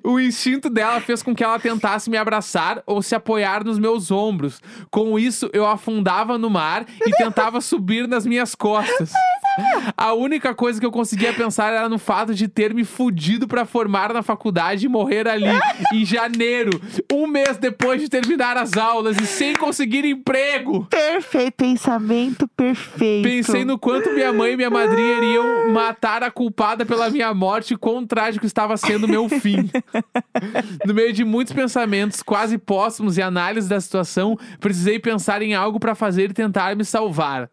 O 0.03 0.19
instinto 0.19 0.69
dela 0.69 1.01
fez 1.01 1.21
com 1.21 1.35
que 1.35 1.43
ela 1.43 1.59
tentasse 1.59 2.09
me 2.09 2.17
abraçar 2.17 2.81
ou 2.85 3.01
se 3.01 3.13
apoiar 3.13 3.63
nos 3.63 3.77
meus 3.77 4.09
ombros. 4.09 4.61
Com 4.89 5.19
isso, 5.19 5.49
eu 5.51 5.65
afundava 5.65 6.37
no 6.37 6.49
mar 6.49 6.85
e 7.05 7.11
tentava 7.11 7.59
subir 7.59 8.07
nas 8.07 8.25
minhas 8.25 8.55
costas. 8.55 9.11
A 9.97 10.13
única 10.13 10.53
coisa 10.53 10.79
que 10.79 10.85
eu 10.85 10.91
conseguia 10.91 11.33
pensar 11.33 11.73
era 11.73 11.89
no 11.89 11.97
fato 11.99 12.33
de 12.33 12.47
ter 12.47 12.73
me 12.73 12.83
fudido 12.83 13.47
pra 13.47 13.65
formar 13.65 14.13
na 14.13 14.23
faculdade 14.23 14.85
e 14.85 14.89
morrer 14.89 15.27
ali, 15.27 15.45
em 15.93 16.05
janeiro, 16.05 16.81
um 17.11 17.27
mês 17.27 17.57
depois 17.57 18.01
de 18.01 18.09
terminar 18.09 18.57
as 18.57 18.77
aulas 18.77 19.17
e 19.17 19.25
sem 19.25 19.53
conseguir 19.55 20.05
emprego. 20.05 20.85
Perfeito, 20.85 21.55
pensamento 21.55 22.47
perfeito. 22.47 23.23
Pensei 23.23 23.65
no 23.65 23.77
quanto 23.77 24.11
minha 24.11 24.31
mãe 24.31 24.53
e 24.53 24.57
minha 24.57 24.69
madrinha 24.69 25.17
iriam 25.17 25.71
matar 25.71 26.23
a 26.23 26.31
culpada 26.31 26.85
pela 26.85 27.09
minha 27.09 27.33
morte 27.33 27.73
e 27.73 27.77
quão 27.77 28.05
trágico 28.05 28.45
estava 28.45 28.77
sendo 28.77 29.05
o 29.05 29.09
meu 29.09 29.27
fim. 29.27 29.69
No 30.85 30.93
meio 30.93 31.13
de 31.13 31.23
muitos 31.23 31.53
pensamentos 31.53 32.23
quase 32.23 32.57
póstumos 32.57 33.17
e 33.17 33.21
análise 33.21 33.69
da 33.69 33.79
situação, 33.79 34.37
precisei 34.59 34.99
pensar 34.99 35.41
em 35.41 35.53
algo 35.53 35.79
pra 35.79 35.93
fazer 35.93 36.31
e 36.31 36.33
tentar 36.33 36.75
me 36.75 36.83
salvar. 36.83 37.49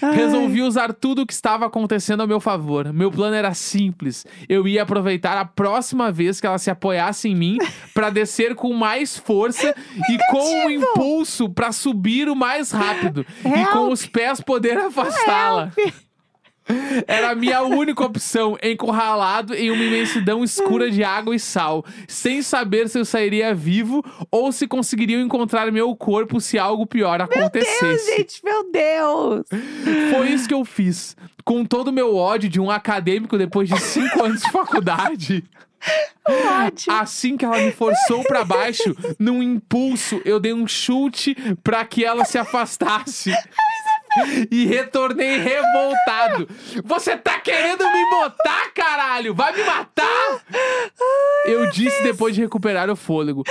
Ai. 0.00 0.14
Resolvi 0.14 0.62
usar 0.62 0.92
tudo 0.92 1.22
o 1.22 1.26
que 1.26 1.32
estava 1.32 1.66
acontecendo 1.66 2.20
ao 2.20 2.26
meu 2.28 2.40
favor. 2.40 2.92
Meu 2.92 3.10
plano 3.10 3.34
era 3.34 3.52
simples. 3.52 4.24
Eu 4.48 4.66
ia 4.68 4.82
aproveitar 4.84 5.36
a 5.36 5.44
próxima 5.44 6.10
vez 6.12 6.40
que 6.40 6.46
ela 6.46 6.58
se 6.58 6.70
apoiasse 6.70 7.28
em 7.28 7.34
mim 7.34 7.58
pra 7.92 8.08
descer 8.10 8.54
com 8.54 8.72
mais 8.72 9.16
força 9.16 9.74
e 10.08 10.18
com 10.30 10.66
o 10.66 10.70
impulso 10.70 11.48
pra 11.50 11.72
subir 11.72 12.28
o 12.28 12.36
mais 12.36 12.70
rápido 12.70 13.26
e 13.44 13.48
Help. 13.48 13.72
com 13.72 13.92
os 13.92 14.06
pés 14.06 14.40
poder 14.40 14.78
afastá-la. 14.78 15.72
Era 17.06 17.30
a 17.30 17.34
minha 17.34 17.62
única 17.62 18.04
opção, 18.04 18.58
encurralado 18.62 19.54
em 19.54 19.70
uma 19.70 19.82
imensidão 19.82 20.44
escura 20.44 20.90
de 20.90 21.02
água 21.02 21.34
e 21.34 21.38
sal, 21.38 21.84
sem 22.06 22.42
saber 22.42 22.88
se 22.88 22.98
eu 22.98 23.04
sairia 23.04 23.54
vivo 23.54 24.04
ou 24.30 24.52
se 24.52 24.66
conseguiriam 24.66 25.20
encontrar 25.20 25.70
meu 25.72 25.94
corpo 25.96 26.40
se 26.40 26.58
algo 26.58 26.86
pior 26.86 27.20
acontecesse. 27.20 28.06
Deus, 28.06 28.16
gente, 28.16 28.44
meu 28.44 28.70
Deus. 28.70 29.46
Foi 30.10 30.28
isso 30.30 30.48
que 30.48 30.54
eu 30.54 30.64
fiz. 30.64 31.16
Com 31.44 31.64
todo 31.64 31.88
o 31.88 31.92
meu 31.92 32.14
ódio 32.14 32.48
de 32.48 32.60
um 32.60 32.70
acadêmico 32.70 33.38
depois 33.38 33.68
de 33.68 33.78
cinco 33.80 34.22
anos 34.24 34.42
de 34.42 34.50
faculdade. 34.50 35.44
Ótimo. 36.66 36.94
Assim 36.96 37.36
que 37.36 37.44
ela 37.44 37.58
me 37.58 37.72
forçou 37.72 38.22
pra 38.24 38.44
baixo, 38.44 38.94
num 39.18 39.42
impulso, 39.42 40.20
eu 40.24 40.38
dei 40.38 40.52
um 40.52 40.66
chute 40.66 41.34
pra 41.62 41.84
que 41.84 42.04
ela 42.04 42.24
se 42.24 42.36
afastasse. 42.36 43.32
E 44.50 44.66
retornei 44.66 45.38
revoltado. 45.38 46.48
Você 46.84 47.16
tá 47.16 47.38
querendo 47.40 47.84
me 47.84 48.10
botar, 48.10 48.70
caralho? 48.74 49.34
Vai 49.34 49.52
me 49.52 49.62
matar? 49.64 50.40
Eu 51.44 51.70
disse 51.70 52.02
depois 52.02 52.34
de 52.34 52.40
recuperar 52.42 52.90
o 52.90 52.96
fôlego. 52.96 53.42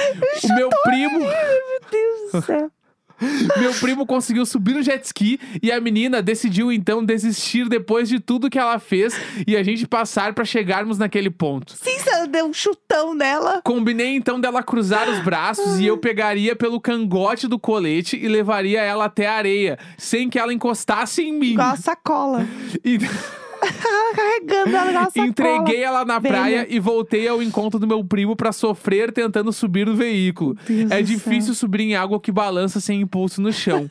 O 0.44 0.54
meu 0.56 0.70
primo. 0.84 1.20
Meu 1.20 1.80
Deus 1.92 2.32
do 2.32 2.42
céu. 2.42 2.72
Meu 3.58 3.74
primo 3.74 4.06
conseguiu 4.06 4.46
subir 4.46 4.74
no 4.74 4.84
jet 4.84 5.04
ski 5.06 5.40
e 5.62 5.72
a 5.72 5.80
menina 5.80 6.22
decidiu 6.22 6.72
então 6.72 7.04
desistir 7.04 7.68
depois 7.68 8.08
de 8.08 8.20
tudo 8.20 8.50
que 8.50 8.60
ela 8.60 8.80
fez 8.80 9.20
e 9.46 9.56
a 9.56 9.64
gente 9.64 9.88
passar 9.88 10.34
pra 10.34 10.46
chegarmos 10.46 10.98
naquele 10.98 11.30
ponto. 11.30 11.74
Sim, 11.74 11.98
você 12.00 12.28
deu 12.28 12.46
um 12.46 12.54
chutão 12.54 13.14
nela. 13.14 13.62
Combinei 13.64 14.16
então 14.16 14.40
dela 14.40 14.62
cruzar 14.64 15.10
os 15.10 15.20
braços 15.20 15.80
e 15.80 15.86
eu 15.86 15.98
pegaria 15.98 16.56
pelo 16.56 16.80
cangote 16.80 17.48
do 17.48 17.60
colete 17.60 18.18
e 18.18 18.28
levaria 18.28 18.82
ela 18.82 19.06
até 19.06 19.28
a 19.28 19.34
areia, 19.34 19.80
sem 19.98 20.30
que 20.30 20.38
ela 20.40 20.54
encostasse 20.54 21.22
em 21.22 21.34
mim. 21.34 21.54
Igual 21.54 21.72
a 21.72 21.78
sacola. 21.78 22.48
E 22.84 22.98
carregando 24.16 24.76
ela 24.76 24.90
igual 24.90 25.04
a 25.04 25.06
sacola. 25.06 25.28
entreguei 25.28 25.84
ela 25.84 26.06
na 26.06 26.20
velha. 26.20 26.36
praia 26.36 26.68
e 26.70 26.80
voltei 26.80 27.28
ao 27.28 27.42
encontro 27.42 27.80
do 27.80 27.88
meu 27.88 28.04
primo 28.04 28.36
pra 28.36 28.52
sofrer 28.52 29.12
tentando 29.12 29.52
subir 29.52 29.86
no 29.86 29.96
veículo. 29.96 30.56
Deus 30.68 30.92
É 30.92 31.02
difícil 31.02 31.54
subir 31.54 31.82
em 31.82 31.96
água 31.96 32.20
que 32.20 32.32
balança 32.32 32.80
sem 32.80 33.02
impulso 33.02 33.42
no 33.42 33.52
chão. 33.52 33.90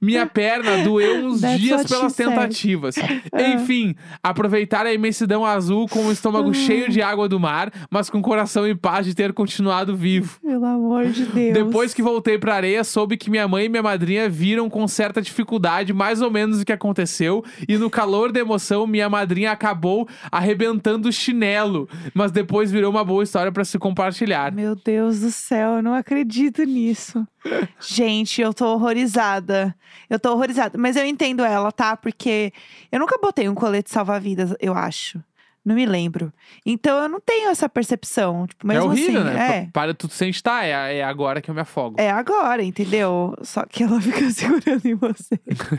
Minha 0.00 0.26
perna 0.26 0.78
doeu 0.84 1.26
uns 1.26 1.40
That's 1.40 1.60
dias 1.60 1.84
pelas 1.86 2.14
tentativas. 2.14 2.96
Ah. 2.98 3.42
Enfim, 3.54 3.94
aproveitar 4.22 4.86
a 4.86 4.92
imensidão 4.92 5.44
azul 5.44 5.88
com 5.88 6.06
o 6.06 6.12
estômago 6.12 6.52
cheio 6.54 6.90
de 6.90 7.00
água 7.02 7.28
do 7.28 7.38
mar, 7.40 7.72
mas 7.90 8.10
com 8.10 8.18
o 8.18 8.22
coração 8.22 8.66
em 8.66 8.76
paz 8.76 9.06
de 9.06 9.14
ter 9.14 9.32
continuado 9.32 9.96
vivo. 9.96 10.38
Pelo 10.40 10.64
amor 10.64 11.06
de 11.06 11.24
Deus. 11.24 11.54
Depois 11.54 11.94
que 11.94 12.02
voltei 12.02 12.38
pra 12.38 12.54
areia, 12.54 12.84
soube 12.84 13.16
que 13.16 13.30
minha 13.30 13.46
mãe 13.48 13.66
e 13.66 13.68
minha 13.68 13.82
madrinha 13.82 14.28
viram 14.28 14.68
com 14.68 14.86
certa 14.86 15.20
dificuldade 15.20 15.92
mais 15.92 16.20
ou 16.20 16.30
menos 16.30 16.60
o 16.60 16.64
que 16.64 16.72
aconteceu, 16.72 17.44
e 17.68 17.76
no 17.76 17.90
calor 17.90 18.32
da 18.32 18.40
emoção, 18.40 18.86
minha 18.86 19.07
madrinha 19.08 19.50
acabou 19.52 20.08
arrebentando 20.30 21.08
o 21.08 21.12
chinelo, 21.12 21.88
mas 22.14 22.30
depois 22.32 22.70
virou 22.70 22.90
uma 22.90 23.04
boa 23.04 23.22
história 23.22 23.50
pra 23.52 23.64
se 23.64 23.78
compartilhar. 23.78 24.52
Meu 24.52 24.74
Deus 24.74 25.20
do 25.20 25.30
céu, 25.30 25.76
eu 25.76 25.82
não 25.82 25.94
acredito 25.94 26.62
nisso. 26.64 27.26
Gente, 27.80 28.40
eu 28.40 28.52
tô 28.52 28.66
horrorizada. 28.74 29.74
Eu 30.08 30.18
tô 30.18 30.32
horrorizada. 30.32 30.76
Mas 30.78 30.96
eu 30.96 31.04
entendo 31.04 31.44
ela, 31.44 31.70
tá? 31.72 31.96
Porque 31.96 32.52
eu 32.90 32.98
nunca 32.98 33.18
botei 33.18 33.48
um 33.48 33.54
colete 33.54 33.90
salva-vidas, 33.90 34.54
eu 34.60 34.74
acho. 34.74 35.22
Não 35.64 35.74
me 35.74 35.84
lembro. 35.84 36.32
Então 36.64 37.02
eu 37.02 37.08
não 37.10 37.20
tenho 37.20 37.50
essa 37.50 37.68
percepção. 37.68 38.46
Tipo, 38.46 38.64
é 38.66 38.74
mesmo 38.74 38.88
horrível, 38.90 39.20
assim, 39.22 39.30
né? 39.34 39.56
É. 39.58 39.62
Pa- 39.66 39.70
Para 39.82 39.92
tu 39.94 40.08
sente, 40.08 40.42
tá, 40.42 40.64
é, 40.64 40.98
é 40.98 41.04
agora 41.04 41.42
que 41.42 41.50
eu 41.50 41.54
me 41.54 41.60
afogo. 41.60 41.96
É 41.98 42.10
agora, 42.10 42.62
entendeu? 42.62 43.34
Só 43.42 43.66
que 43.66 43.82
ela 43.82 44.00
fica 44.02 44.30
segurando 44.30 44.86
em 44.86 44.94
você. 44.94 45.38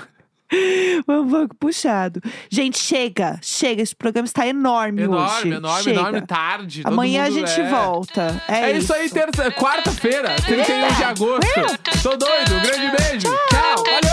Foi 1.05 1.15
um 1.19 1.29
pouco 1.29 1.55
puxado. 1.55 2.21
Gente, 2.49 2.79
chega, 2.79 3.39
chega. 3.41 3.81
Esse 3.81 3.95
programa 3.95 4.25
está 4.25 4.47
enorme, 4.47 5.03
enorme, 5.03 5.39
hoje. 5.39 5.49
enorme, 5.49 5.83
chega. 5.83 5.99
enorme, 5.99 6.21
tarde. 6.21 6.81
Amanhã 6.83 7.23
a 7.25 7.29
gente 7.29 7.59
é... 7.59 7.69
volta. 7.69 8.41
É, 8.47 8.71
É 8.71 8.77
isso 8.77 8.93
aí, 8.93 9.09
terça, 9.09 9.51
quarta-feira, 9.51 10.35
31 10.45 10.95
de 10.95 11.03
agosto. 11.03 12.01
Tô 12.01 12.17
doido, 12.17 12.55
um 12.55 12.61
grande 12.61 12.97
beijo. 12.97 13.27
Tchau, 13.49 13.83
valeu. 13.83 14.08